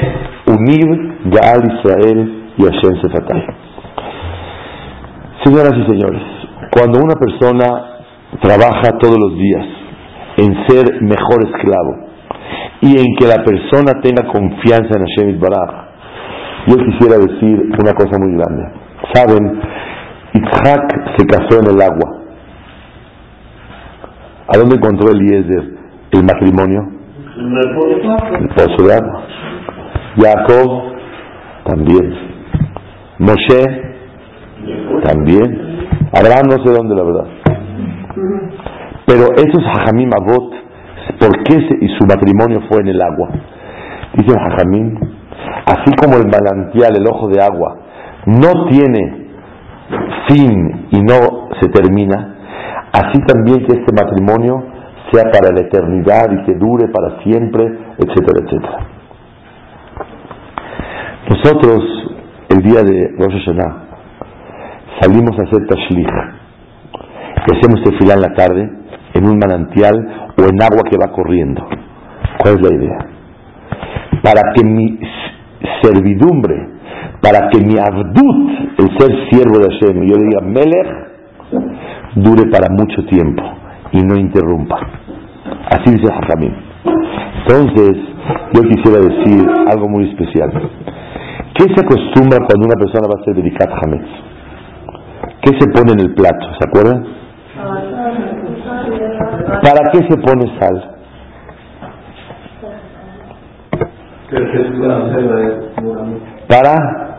[0.47, 3.45] unir Gaal Israel y Hashem Sefatay.
[5.43, 6.21] Señoras y señores,
[6.71, 7.99] cuando una persona
[8.41, 9.65] trabaja todos los días
[10.37, 12.07] en ser mejor esclavo
[12.81, 15.86] y en que la persona tenga confianza en Hashem Baraj,
[16.67, 18.63] yo quisiera decir una cosa muy grande.
[19.13, 19.59] Saben,
[20.33, 22.17] Isaac se casó en el agua.
[24.49, 25.63] ¿A dónde encontró Eliezer
[26.11, 26.81] el matrimonio?
[27.37, 29.23] En el pozo de agua.
[30.17, 30.97] Jacob
[31.65, 32.13] también.
[33.19, 33.87] Moshe
[35.03, 35.87] también.
[36.13, 37.27] Abraham no sé dónde la verdad.
[39.05, 40.53] Pero esos Jajamim Abot,
[41.19, 43.29] ¿por qué y su matrimonio fue en el agua?
[44.15, 44.99] Dice Jajamim,
[45.65, 47.77] Así como el manantial, el ojo de agua,
[48.25, 49.27] no tiene
[50.27, 52.35] fin y no se termina,
[52.91, 54.63] así también que este matrimonio
[55.11, 57.65] sea para la eternidad y que dure para siempre,
[57.97, 58.77] etcétera, etcétera.
[61.29, 61.83] Nosotros,
[62.49, 63.87] el día de Rosh Hashanah,
[65.01, 66.09] salimos a hacer tashlich
[67.47, 68.69] y hacemos tefilá en la tarde
[69.13, 71.65] en un manantial o en agua que va corriendo.
[72.39, 73.16] ¿Cuál es la idea?
[74.27, 74.99] Para que mi
[75.81, 76.55] servidumbre,
[77.21, 80.89] para que mi abdut, el ser siervo de Hashem, yo diga Melech,
[82.15, 83.41] dure para mucho tiempo
[83.93, 84.75] y no interrumpa.
[85.71, 86.53] Así dice Hakamim.
[87.39, 87.95] Entonces,
[88.53, 90.51] yo quisiera decir algo muy especial.
[91.55, 94.09] ¿Qué se acostumbra cuando una persona va a hacer dedicat Hametz?
[95.41, 96.47] ¿Qué se pone en el plato?
[96.59, 97.05] ¿Se acuerdan?
[99.63, 100.96] ¿Para qué se pone sal?
[106.47, 107.17] Para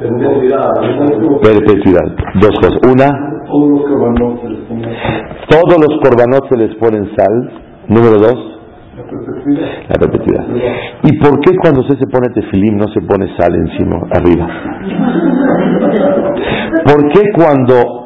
[1.42, 2.06] perpetuidad.
[2.40, 2.78] Dos cosas.
[2.84, 3.08] Una,
[5.48, 7.50] todos los corbanotes se les ponen sal.
[7.88, 8.60] Número dos,
[9.88, 10.46] La perpetuidad.
[11.04, 14.46] ¿Y por qué cuando usted se pone tefilim no se pone sal encima, arriba?
[16.84, 17.98] ¿Por qué cuando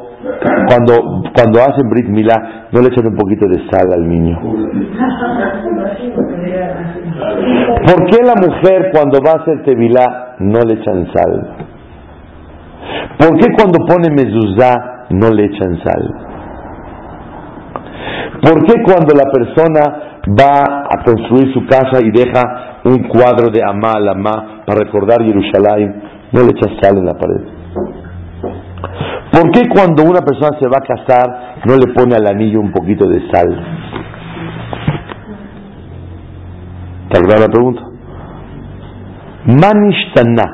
[0.67, 0.93] cuando,
[1.35, 4.39] cuando hacen Brit Milá, no le echan un poquito de sal al niño.
[7.85, 11.55] ¿Por qué la mujer cuando va a hacer Tevilá no le echan sal?
[13.19, 16.33] ¿Por qué cuando pone mezuzá no le echan sal?
[18.41, 19.81] ¿Por qué cuando la persona
[20.27, 26.01] va a construir su casa y deja un cuadro de Amá Amá para recordar Jerusalén,
[26.31, 27.41] no le echa sal en la pared?
[29.31, 32.71] ¿Por qué cuando una persona se va a casar no le pone al anillo un
[32.71, 33.49] poquito de sal?
[37.13, 37.81] ¿Te la pregunta?
[39.45, 40.45] Manishtana.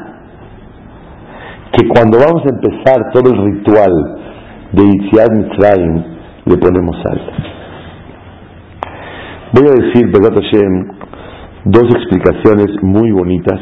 [1.71, 3.93] Que cuando vamos a empezar todo el ritual
[4.73, 6.03] de Yitziad Mitzrayim,
[6.47, 7.21] le ponemos sal.
[9.53, 10.87] Voy a decir, Begat Hashem,
[11.63, 13.59] dos explicaciones muy bonitas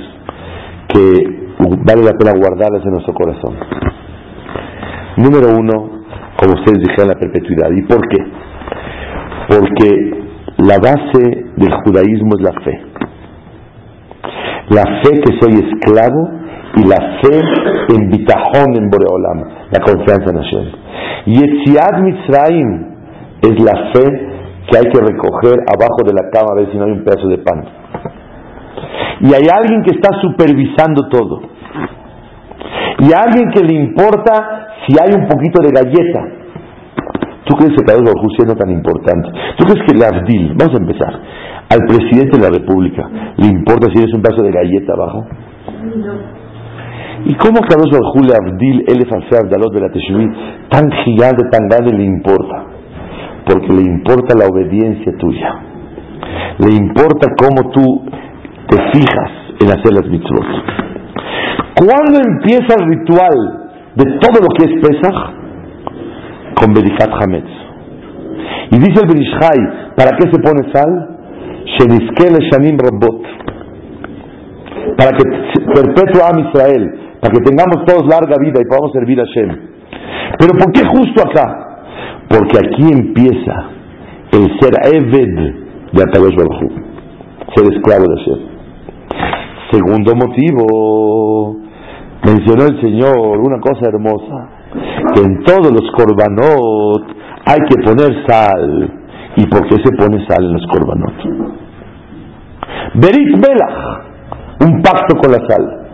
[0.88, 1.54] que
[1.86, 3.58] vale la pena guardarlas en nuestro corazón.
[5.18, 6.02] Número uno,
[6.36, 7.70] como ustedes dijeron, la perpetuidad.
[7.76, 8.24] ¿Y por qué?
[9.50, 12.87] Porque la base del judaísmo es la fe.
[14.70, 16.30] La fe que soy esclavo
[16.76, 17.40] y la fe
[17.96, 20.66] en bitajón en Boreolam, la confianza en Hashem.
[21.26, 22.98] Yetziad Mitzrayim
[23.42, 24.28] es la fe
[24.70, 27.28] que hay que recoger abajo de la cama a ver si no hay un pedazo
[27.28, 27.64] de pan.
[29.22, 31.42] Y hay alguien que está supervisando todo.
[33.00, 36.47] Y alguien que le importa si hay un poquito de galleta.
[37.48, 39.30] ¿Tú crees que Kadosh Baruj siendo tan importante?
[39.58, 41.14] ¿Tú crees que el Abdil, vamos a empezar,
[41.70, 43.08] al presidente de la República
[43.38, 45.26] le importa si eres un pedazo de galleta abajo?
[47.26, 50.32] ¿Y cómo Kadosh Baruj le Abdil, el Abdalot de la Teshuvit,
[50.70, 52.66] tan gigante, tan grande le importa?
[53.48, 55.56] Porque le importa la obediencia tuya.
[56.60, 58.04] Le importa cómo tú
[58.68, 59.32] te fijas
[59.62, 60.46] en hacer las mitzvot.
[61.80, 65.37] ¿Cuándo empieza el ritual de todo lo que es Pesach
[66.60, 67.50] con Bedikat Hametz.
[68.72, 71.16] Y dice el Berishai, ¿para qué se pone sal?
[74.98, 75.24] Para que
[75.74, 76.84] perpetúe a Israel,
[77.22, 79.50] para que tengamos todos larga vida y podamos servir a Shem.
[80.40, 81.46] Pero ¿por qué justo acá?
[82.30, 83.70] Porque aquí empieza
[84.32, 85.54] el ser Eved
[85.94, 86.88] de Atagosh Baruj
[87.56, 88.58] ser esclavo de Shem.
[89.72, 91.58] Segundo motivo,
[92.26, 94.57] mencionó el Señor una cosa hermosa,
[95.14, 97.04] que en todos los korbanot
[97.46, 98.92] hay que poner sal.
[99.36, 101.14] ¿Y por qué se pone sal en los korbanot?
[102.96, 104.08] Berit Melach,
[104.66, 105.88] un pacto con la sal.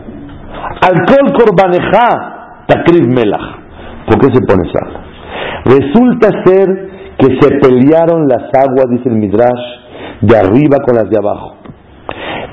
[0.80, 3.64] Alcohol korbaneja, takriv melach.
[4.06, 5.04] ¿Por qué se pone sal?
[5.64, 9.64] Resulta ser que se pelearon las aguas, dice el Midrash,
[10.20, 11.56] de arriba con las de abajo.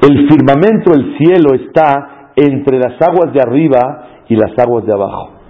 [0.02, 5.40] El firmamento, el cielo está entre las aguas de arriba y las aguas de abajo.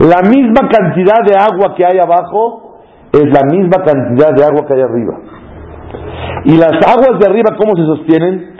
[0.00, 2.82] La misma cantidad de agua que hay abajo
[3.12, 5.14] es la misma cantidad de agua que hay arriba.
[6.44, 8.54] ¿Y las aguas de arriba cómo se sostienen?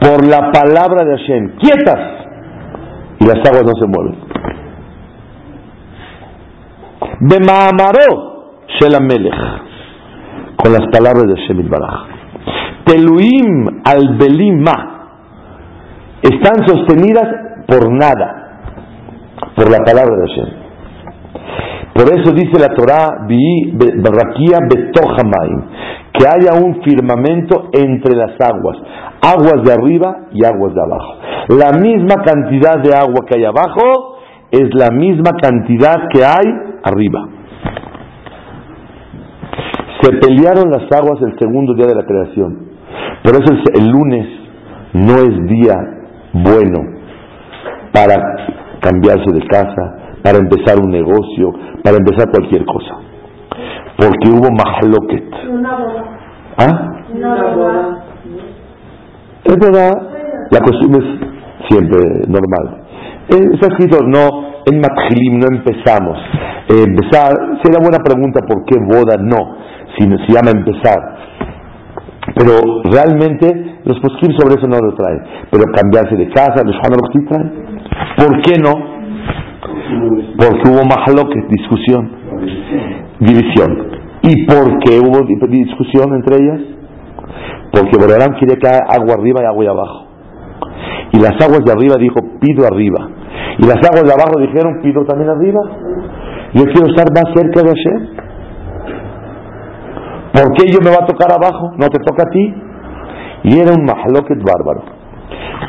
[0.00, 1.56] Por la palabra de Hashem.
[1.56, 2.00] Quietas.
[3.18, 4.18] Y las aguas no se mueven.
[7.20, 9.34] Bemaamaró Shelamelech.
[10.56, 12.14] Con las palabras de Hashem Baraj.
[12.84, 14.94] Teluim al Belima
[16.22, 17.28] están sostenidas
[17.66, 18.43] por nada,
[19.56, 20.64] por la palabra de Hashem.
[21.94, 23.26] Por eso dice la Torah,
[26.16, 28.76] que haya un firmamento entre las aguas,
[29.22, 31.14] aguas de arriba y aguas de abajo.
[31.48, 34.16] La misma cantidad de agua que hay abajo
[34.50, 36.46] es la misma cantidad que hay
[36.82, 37.28] arriba.
[40.00, 42.74] Se pelearon las aguas el segundo día de la creación.
[43.22, 44.26] Por eso el, lunes
[44.92, 45.74] no es día
[46.32, 46.80] bueno
[47.92, 48.16] para
[48.84, 52.94] cambiarse de casa, para empezar un negocio, para empezar cualquier cosa.
[53.96, 55.30] Porque hubo mahloket.
[56.58, 56.90] ¿Ah?
[59.44, 59.92] Es verdad,
[60.50, 62.84] la costumbre es siempre normal.
[63.28, 66.18] Eh, está escrito, no, en Matjilim no empezamos.
[66.68, 67.32] Eh, empezar,
[67.62, 69.56] sería buena pregunta por qué boda no,
[69.96, 70.98] si se llama empezar.
[72.36, 75.20] Pero realmente los poskim sobre eso no lo traen.
[75.50, 76.76] Pero cambiarse de casa, los
[77.12, 77.52] sí traen.
[78.16, 78.72] ¿Por qué no?
[80.36, 82.10] Porque hubo mahaloket, discusión,
[83.20, 83.94] división.
[84.22, 86.60] ¿Y por qué hubo discusión entre ellas?
[87.72, 90.06] Porque Borarán quiere que haya agua arriba y agua abajo.
[91.12, 93.08] Y las aguas de arriba dijo, pido arriba.
[93.58, 95.60] Y las aguas de abajo dijeron, pido también arriba.
[96.54, 98.24] Yo quiero estar más cerca de Hashem.
[100.32, 101.72] ¿Por qué yo me va a tocar abajo?
[101.78, 102.54] No te toca a ti.
[103.44, 105.03] Y era un mahloket bárbaro.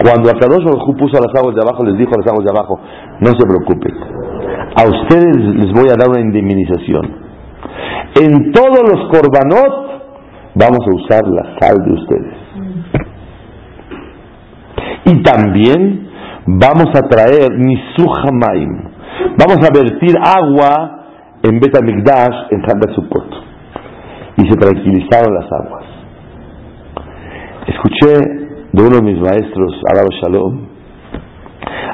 [0.04, 2.80] Cuando Akadosh Baruj puso las aguas de abajo, les dijo a las aguas de abajo,
[3.20, 3.96] no se preocupen,
[4.78, 7.26] a ustedes les voy a dar una indemnización.
[8.22, 9.86] En todos los korbanot
[10.56, 12.36] vamos a usar la sal de ustedes.
[15.06, 16.10] Y también
[16.46, 18.96] vamos a traer Nisuhamaim.
[19.38, 21.06] Vamos a vertir agua
[21.44, 23.34] en Betamigdash, en Sukkot.
[24.38, 25.86] Y se tranquilizaron las aguas.
[27.68, 28.45] Escuché
[28.76, 30.68] de uno de mis maestros, Arab Shalom,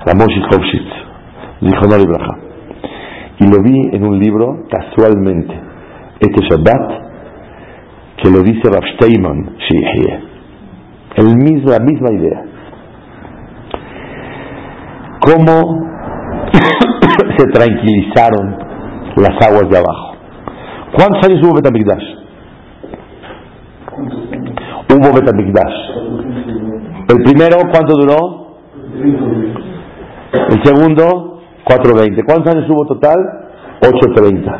[0.03, 0.93] Ramoshi Kovshitz,
[1.61, 2.41] dijo no Ibrahim.
[3.39, 5.53] Y lo vi en un libro casualmente,
[6.19, 7.01] este Shabbat,
[8.17, 9.57] que lo dice Rav Steinman,
[11.17, 12.41] El mismo, la misma idea.
[15.19, 15.87] Cómo
[17.37, 18.57] se tranquilizaron
[19.17, 20.15] las aguas de abajo.
[20.97, 22.03] ¿Cuántos años hubo Betamigdash?
[24.89, 26.30] Hubo Betamigdash.
[27.11, 28.55] El primero, ¿cuánto duró?
[30.33, 32.23] El segundo, 420.
[32.23, 33.17] ¿Cuántos años hubo total?
[33.81, 34.59] 830.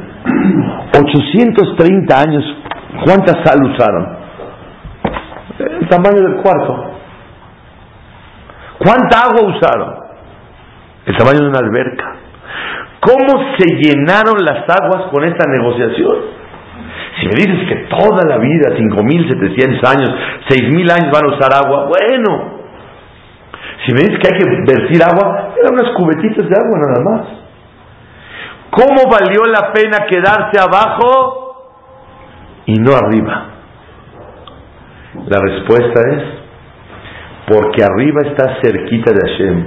[1.00, 2.44] 830 años.
[3.06, 4.18] ¿Cuánta sal usaron?
[5.80, 6.92] El tamaño del cuarto.
[8.80, 9.96] ¿Cuánta agua usaron?
[11.06, 12.16] El tamaño de una alberca.
[13.00, 16.18] ¿Cómo se llenaron las aguas con esta negociación?
[17.22, 20.10] Si me dices que toda la vida, 5.700 años,
[20.50, 22.62] 6.000 años van a usar agua, bueno.
[23.86, 27.42] Si me dices que hay que vertir agua, eran unas cubetitas de agua nada más.
[28.72, 31.76] ¿Cómo valió la pena quedarse abajo
[32.66, 33.46] y no arriba?
[35.28, 36.24] La respuesta es
[37.48, 39.66] porque arriba estás cerquita de Hashem,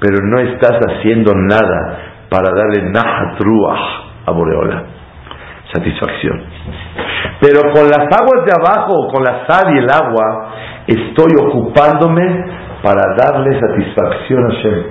[0.00, 3.38] pero no estás haciendo nada para darle nahat
[4.26, 4.84] a Boreola,
[5.72, 6.44] satisfacción.
[7.40, 10.52] Pero con las aguas de abajo, con la sal y el agua,
[10.86, 12.22] estoy ocupándome
[12.82, 14.84] para darle satisfacción a Hashem,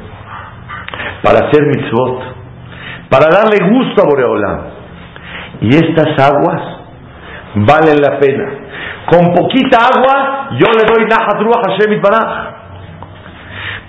[1.23, 2.21] para hacer mitzvot,
[3.09, 4.59] para darle gusto a Boreola.
[5.61, 6.61] Y estas aguas
[7.55, 8.49] valen la pena.
[9.11, 12.59] Con poquita agua, yo le doy nahat a Hashem Baraj.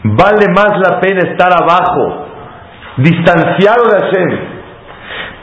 [0.02, 2.26] Vale más la pena estar abajo
[2.96, 4.59] distanciado de Hashem,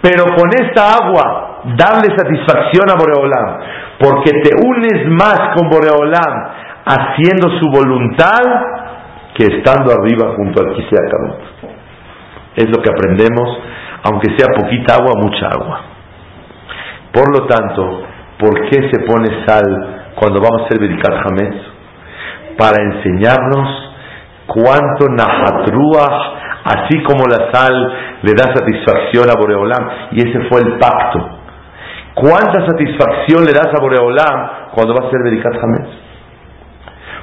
[0.01, 3.59] pero con esta agua darle satisfacción a Boreolam,
[3.99, 6.33] porque te unes más con Boreolam
[6.85, 8.43] haciendo su voluntad
[9.35, 11.41] que estando arriba junto al Kiseakarot.
[12.55, 13.59] Es lo que aprendemos,
[14.03, 15.81] aunque sea poquita agua, mucha agua.
[17.11, 18.03] Por lo tanto,
[18.39, 21.55] ¿por qué se pone sal cuando vamos a hacer Berikat Hametz?
[22.57, 23.93] Para enseñarnos
[24.47, 26.37] cuánto Nahatruach
[26.67, 27.93] Así como la sal
[28.23, 31.37] le da satisfacción a Boreolam, y ese fue el pacto.
[32.13, 35.89] ¿Cuánta satisfacción le das a Boreolam cuando va a ser Berikat Hametz?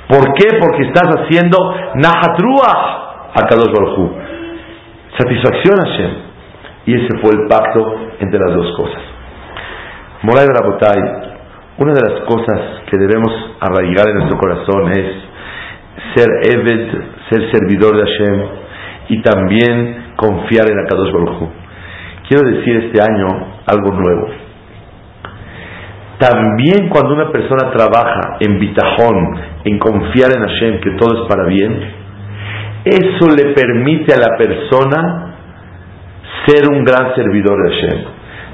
[0.09, 0.57] ¿Por qué?
[0.61, 1.59] Porque estás haciendo
[1.95, 4.12] Nahatruach a Kadosh Baruj
[5.18, 6.11] Satisfacción a Hashem.
[6.86, 9.03] Y ese fue el pacto entre las dos cosas.
[10.22, 11.01] Moray Rabotai,
[11.78, 15.07] una de las cosas que debemos arraigar en nuestro corazón es
[16.14, 16.88] ser Eved,
[17.30, 18.64] ser servidor de Hashem,
[19.09, 21.48] y también confiar en Akadosh Baruj
[22.28, 23.26] Quiero decir este año
[23.66, 24.28] algo nuevo.
[26.18, 31.46] También cuando una persona trabaja en bitajón, en confiar en Hashem, que todo es para
[31.46, 31.78] bien,
[32.84, 35.34] eso le permite a la persona
[36.46, 38.05] ser un gran servidor de Hashem.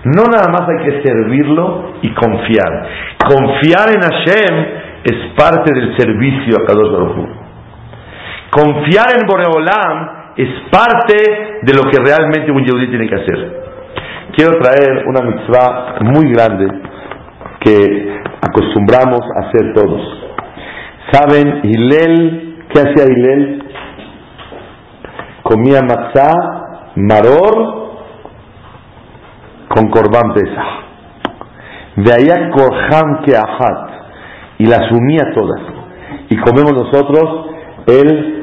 [0.05, 2.89] No nada más hay que servirlo y confiar.
[3.29, 4.67] Confiar en Hashem
[5.05, 7.29] es parte del servicio a Kadosh Baruj
[8.51, 11.17] Confiar en Boreolam es parte
[11.63, 13.61] de lo que realmente un yehudí tiene que hacer.
[14.37, 16.67] Quiero traer una mitzvah muy grande
[17.61, 20.01] que acostumbramos a hacer todos.
[21.13, 22.65] ¿Saben Hilel?
[22.73, 23.65] ¿Qué hacía Hilel?
[25.43, 27.81] Comía matzah, maror,
[29.69, 30.65] con corbán pesa.
[31.97, 33.91] De allá korham que ahat.
[34.59, 35.61] Y las unía todas.
[36.29, 37.47] Y comemos nosotros
[37.87, 38.40] el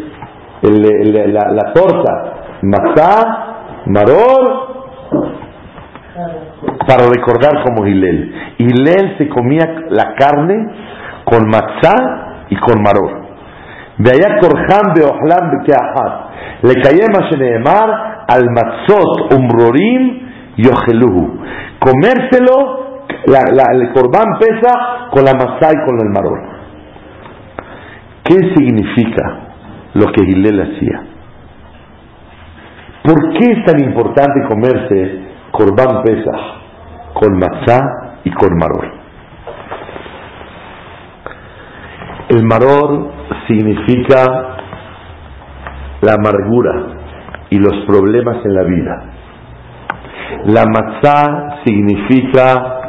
[0.61, 4.67] la, torta, matá, maror,
[6.87, 8.33] para recordar como Hilel.
[8.57, 10.67] Hilel se comía la carne
[11.25, 13.27] con matzá y con maror.
[13.97, 16.63] De allá korham beohlam bekeahat.
[16.63, 20.21] Le kayema sheneemar al matzot umrorim
[20.57, 21.39] yocheluhu.
[21.79, 26.39] Comérselo, la, la, el corbán pesa con la matzá y con el maror.
[28.23, 29.46] ¿Qué significa?
[29.97, 31.03] Lo que Gilel hacía.
[33.03, 36.57] ¿Por qué es tan importante comerse Corban Pesach
[37.13, 37.79] con matzá
[38.23, 38.91] y con maror.
[42.29, 43.11] El maror
[43.47, 44.57] significa
[46.01, 46.73] la amargura
[47.49, 49.03] y los problemas en la vida.
[50.45, 52.81] La matzah significa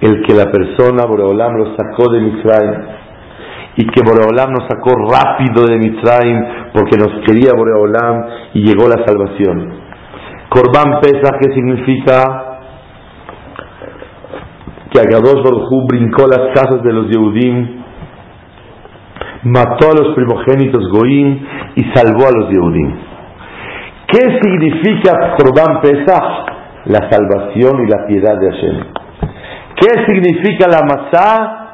[0.00, 3.03] el que la persona, Boreolam, lo sacó de Mitzrayim
[3.76, 6.40] y que Boreolam nos sacó rápido de Mitzrayim
[6.72, 9.84] porque nos quería Boreolam y llegó la salvación.
[10.48, 12.60] Korban Pesach, ¿qué significa?
[14.92, 17.82] Que Agadosh Baruj brincó las casas de los Yehudim,
[19.44, 21.40] mató a los primogénitos Goim
[21.74, 22.94] y salvó a los Yehudim.
[24.06, 26.52] ¿Qué significa Korban Pesach?
[26.86, 28.76] La salvación y la piedad de Hashem.
[29.74, 31.64] ¿Qué significa la Masá?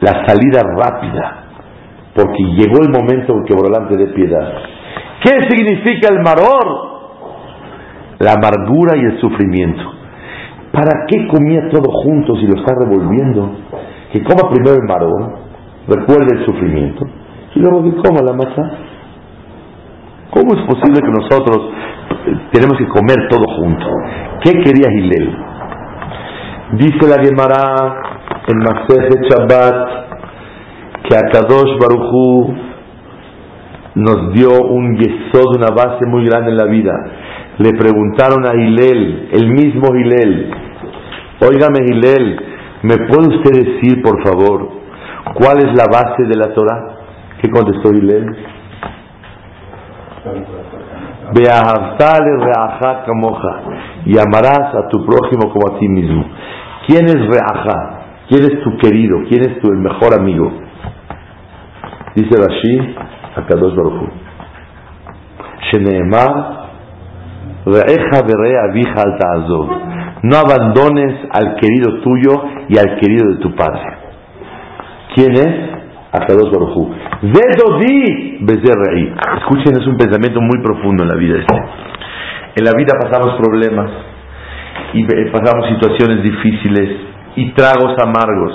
[0.00, 1.44] La salida rápida,
[2.14, 4.52] porque llegó el momento en que Borolán te dé piedad.
[5.22, 6.96] ¿Qué significa el maror?
[8.18, 9.82] La amargura y el sufrimiento.
[10.72, 13.50] ¿Para qué comía todo junto si lo está revolviendo?
[14.12, 15.38] Que coma primero el maror,
[15.88, 17.06] recuerde el sufrimiento,
[17.54, 18.70] y luego que coma la masa.
[20.30, 21.70] ¿Cómo es posible que nosotros
[22.52, 23.86] tenemos que comer todo junto?
[24.42, 25.36] ¿Qué quería Gilel?
[26.72, 28.02] Dice la Gemara
[28.48, 29.88] en de Shabbat
[31.02, 32.54] que Akadosh Baruchu
[33.96, 36.92] nos dio un yesod, una base muy grande en la vida.
[37.58, 40.50] Le preguntaron a Hilel, el mismo Hilel,
[41.40, 42.40] óigame Hilel,
[42.82, 44.68] ¿me puede usted decir por favor
[45.34, 46.96] cuál es la base de la Torah?
[47.40, 48.26] ¿Qué contestó Hilel?
[54.04, 56.24] y amarás a tu prójimo como a ti mismo.
[56.86, 57.95] ¿Quién es Reaja?
[58.28, 59.18] ¿Quién es tu querido?
[59.28, 60.52] ¿Quién es tu el mejor amigo?
[62.16, 62.94] Dice Rashi,
[63.36, 64.10] Akadosh Baruch
[65.70, 66.66] Sheneemar,
[67.66, 68.18] Reeja
[68.70, 69.46] Avija al
[70.22, 73.82] No abandones al querido tuyo y al querido de tu padre.
[75.14, 75.70] ¿Quién es?
[76.12, 79.12] Akadosh Baruch Vedodi Bezerrei.
[79.38, 81.54] Escuchen, es un pensamiento muy profundo en la vida este.
[82.56, 83.90] En la vida pasamos problemas
[84.94, 88.52] y pasamos situaciones difíciles y tragos amargos.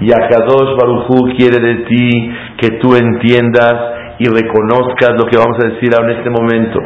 [0.00, 3.74] Y Akadosh Barujú quiere de ti que tú entiendas
[4.18, 6.78] y reconozcas lo que vamos a decir ahora en este momento.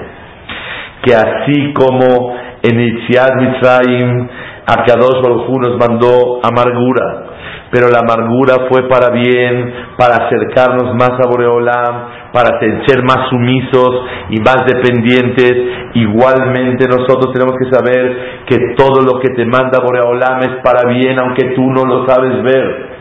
[1.04, 4.28] Que así como en Itziad Mitzrayim,
[4.66, 7.26] Akadosh Barujú nos mandó amargura,
[7.70, 13.90] pero la amargura fue para bien, para acercarnos más a Boreolam, para ser más sumisos
[14.30, 15.52] y más dependientes.
[15.94, 21.16] Igualmente nosotros tenemos que saber que todo lo que te manda Boreolam es para bien,
[21.20, 22.94] aunque tú no lo sabes ver.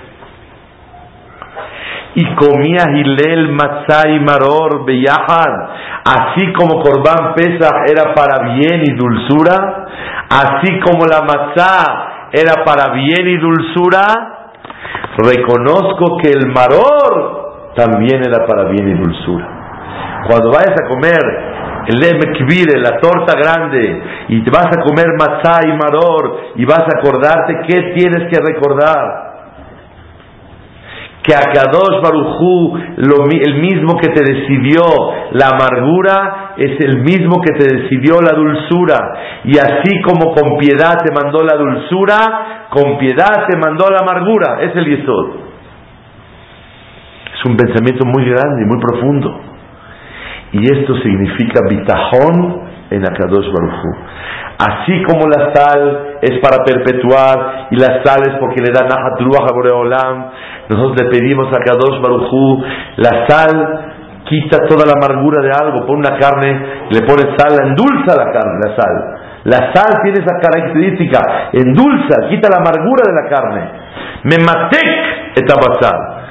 [2.13, 5.69] Y comía Hilel, Matzah y Maror, Beyahad,
[6.05, 9.87] así como Corban Pesach era para bien y dulzura,
[10.29, 14.51] así como la Matzah era para bien y dulzura,
[15.17, 19.63] reconozco que el Maror también era para bien y dulzura.
[20.27, 21.19] Cuando vayas a comer
[21.87, 26.83] el emekvire, la torta grande, y te vas a comer matzah y maror, y vas
[26.83, 29.33] a acordarte, ¿qué tienes que recordar?
[31.23, 34.83] Que a Kadosh Barujú, el mismo que te decidió
[35.31, 39.41] la amargura, es el mismo que te decidió la dulzura.
[39.45, 44.61] Y así como con piedad te mandó la dulzura, con piedad te mandó la amargura.
[44.63, 45.52] Es el Yesod
[47.45, 49.41] un pensamiento muy grande y muy profundo.
[50.53, 53.89] Y esto significa bitajón en Akadosh Baruchu.
[54.59, 59.49] Así como la sal es para perpetuar y la sal es porque le da Nahatruach
[59.49, 60.25] a Boreolam,
[60.69, 62.63] nosotros le pedimos a Akadosh Baruchu,
[62.97, 63.93] la sal
[64.25, 68.59] quita toda la amargura de algo, pone una carne, le pone sal, endulza la carne,
[68.63, 68.95] la sal.
[69.45, 73.61] La sal tiene esa característica, endulza, quita la amargura de la carne.
[74.23, 76.22] Me matek etabasal.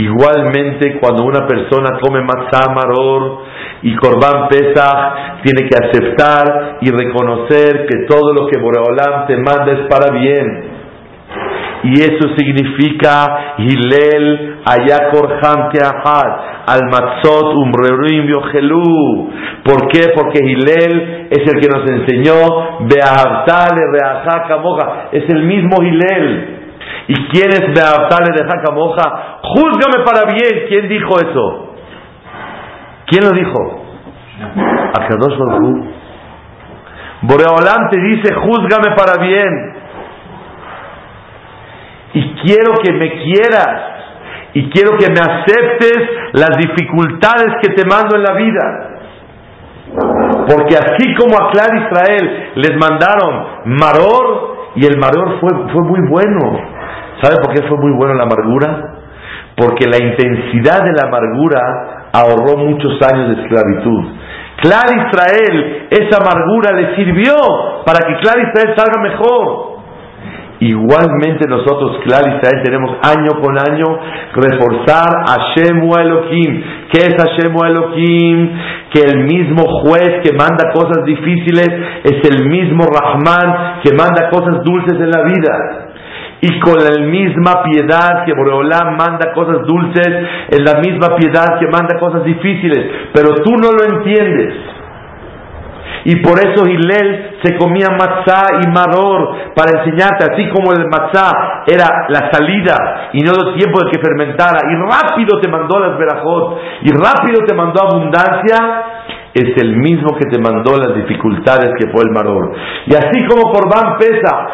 [0.00, 3.42] Igualmente, cuando una persona come matzah maror
[3.82, 9.72] y korban pesach, tiene que aceptar y reconocer que todo lo que Boreolam te manda
[9.72, 10.70] es para bien.
[11.82, 15.70] Y eso significa Hilel Ayakor Ham
[16.66, 19.30] al Matzot Umrerim Yochelu.
[19.64, 20.12] ¿Por qué?
[20.14, 25.08] Porque Hilel es el que nos enseñó Beahavtale Reaja Moja.
[25.12, 26.59] Es el mismo Hilel.
[27.08, 29.38] ¿Y quién es Beahavtale de Moja?
[29.42, 30.66] Júzgame para bien.
[30.68, 31.74] ¿Quién dijo eso?
[33.06, 33.84] ¿Quién lo dijo?
[34.94, 36.00] Akadosh Baruch
[37.22, 39.74] Boreolam te dice, júzgame para bien.
[42.14, 43.80] Y quiero que me quieras.
[44.54, 45.98] Y quiero que me aceptes
[46.32, 48.90] las dificultades que te mando en la vida.
[50.48, 56.00] Porque así como a Clar Israel les mandaron Maror y el Maror fue, fue muy
[56.08, 56.69] bueno.
[57.22, 58.94] ¿Sabe por qué fue muy bueno la amargura?
[59.56, 64.04] Porque la intensidad de la amargura ahorró muchos años de esclavitud.
[64.62, 67.34] Clar Israel, esa amargura le sirvió
[67.84, 69.70] para que Clar Israel salga mejor.
[70.60, 73.86] Igualmente nosotros, Clar Israel, tenemos año con año
[74.34, 76.62] reforzar a Shemu Elohim.
[76.92, 78.50] ¿Qué es Hashem Elohim?
[78.92, 81.68] Que el mismo juez que manda cosas difíciles
[82.04, 85.89] es el mismo Rahman que manda cosas dulces en la vida
[86.42, 90.08] y con la misma piedad que Boreolam manda cosas dulces,
[90.48, 94.54] es la misma piedad que manda cosas difíciles, pero tú no lo entiendes.
[96.04, 101.64] Y por eso Hillel se comía matzá y maror para enseñarte, así como el matzá
[101.66, 105.98] era la salida y no el tiempo de que fermentara, y rápido te mandó las
[105.98, 108.99] verajot, y rápido te mandó abundancia,
[109.32, 112.52] es el mismo que te mandó las dificultades que fue el maror.
[112.86, 114.46] Y así como Corban pesa,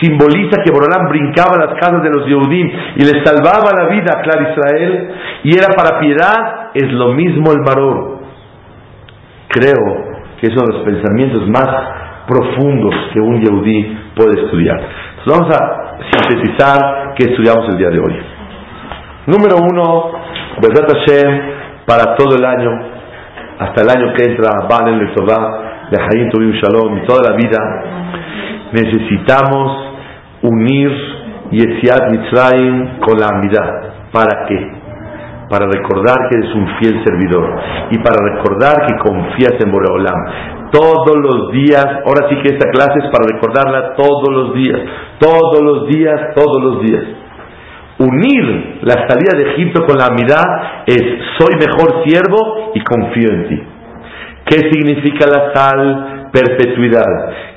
[0.00, 4.22] simboliza que Borolán brincaba las casas de los Yehudim y les salvaba la vida a
[4.22, 5.10] Clar Israel,
[5.42, 8.20] y era para piedad, es lo mismo el maror.
[9.48, 10.10] Creo
[10.40, 11.68] que son los pensamientos más
[12.28, 14.80] profundos que un Yehudí puede estudiar.
[15.18, 18.16] Entonces vamos a sintetizar qué estudiamos el día de hoy.
[19.26, 20.12] Número uno,
[20.62, 21.40] Besat Hashem,
[21.84, 22.99] para todo el año,
[23.60, 27.58] hasta el año que entra, Balen el de Hayim Tuvim Shalom toda la vida,
[28.72, 29.90] necesitamos
[30.42, 30.90] unir
[31.50, 34.08] Yetziat Mitzrayim con la amidad.
[34.12, 34.80] ¿Para qué?
[35.50, 40.70] Para recordar que eres un fiel servidor y para recordar que confías en Boreolam.
[40.70, 44.80] Todos los días, ahora sí que esta clase es para recordarla todos los días,
[45.18, 47.02] todos los días, todos los días.
[48.00, 51.02] Unir la salida de Egipto con la amidad es
[51.38, 53.62] soy mejor siervo y confío en ti.
[54.46, 56.30] ¿Qué significa la sal?
[56.32, 57.04] Perpetuidad.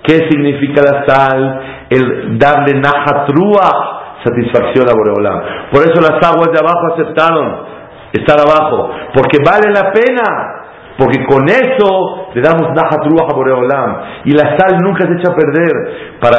[0.03, 1.61] ¿Qué significa la sal?
[1.89, 5.69] El darle najatrua, satisfacción a Boreolam.
[5.71, 7.73] Por eso las aguas de abajo aceptaron
[8.11, 10.59] estar abajo, porque vale la pena.
[10.95, 13.97] Porque con eso le damos najatrua a Boreolam.
[14.25, 16.37] Y la sal nunca se echa a perder para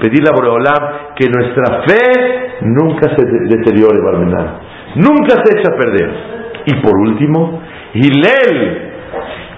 [0.00, 4.60] pedirle a Boreolam que nuestra fe nunca se deteriore, Barmenal.
[4.96, 6.10] Nunca se echa a perder.
[6.66, 7.60] Y por último,
[7.94, 8.92] Hilel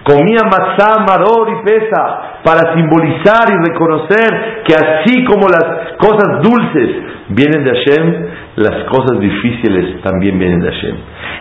[0.04, 6.90] comía matzá, maror y pesa para simbolizar y reconocer que así como las cosas dulces
[7.30, 8.26] vienen de Hashem,
[8.56, 10.96] las cosas difíciles también vienen de Hashem.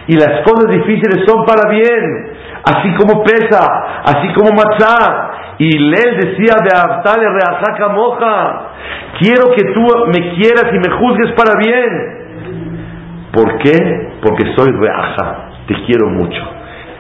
[0.07, 2.34] Y las cosas difíciles son para bien,
[2.64, 3.59] así como pesa,
[4.05, 5.32] así como matzá.
[5.59, 8.61] Y Lel decía de Reajaca Moja,
[9.20, 12.24] quiero que tú me quieras y me juzgues para bien.
[13.32, 13.78] ¿Por qué?
[14.22, 16.41] Porque soy Reaja, te quiero mucho.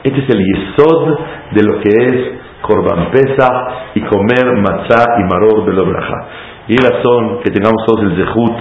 [0.03, 1.19] Este es el yesod
[1.51, 3.49] de lo que es Korban Pesa
[3.95, 6.27] y comer matzá y maror de la.
[6.67, 8.57] Y razón que tengamos todos el zehut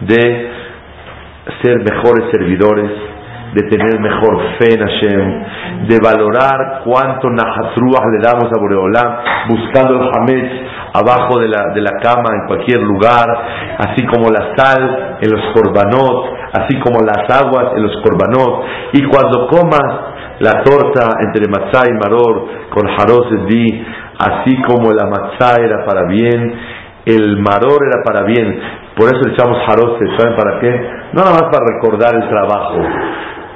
[0.00, 0.50] de
[1.62, 2.90] ser mejores servidores,
[3.56, 9.16] de tener mejor fe en Hashem, de valorar cuánto najatruah le damos a Boreolam,
[9.48, 10.52] buscando el hametz
[10.92, 13.26] abajo de la, de la cama en cualquier lugar,
[13.78, 19.02] así como la sal en los korbanot, así como las aguas en los korbanot, y
[19.04, 23.86] cuando comas la torta entre matzá y maror con jaros di,
[24.18, 26.54] así como la matzá era para bien,
[27.06, 28.60] el maror era para bien.
[28.96, 30.70] Por eso le echamos jaros, ¿saben para qué?
[31.12, 32.82] No nada más para recordar el trabajo,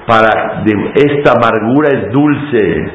[0.07, 0.63] para
[0.95, 2.93] esta amargura es dulce.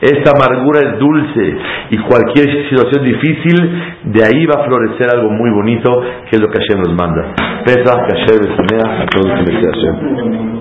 [0.00, 1.56] Esta amargura es dulce
[1.90, 5.90] y cualquier situación difícil, de ahí va a florecer algo muy bonito,
[6.30, 7.34] que es lo que Hashem nos manda.
[7.64, 8.40] Pesa, Hashem
[8.86, 10.58] a todos Hashem.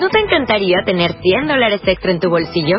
[0.00, 2.78] ¿No te encantaría tener 100 dólares extra en tu bolsillo?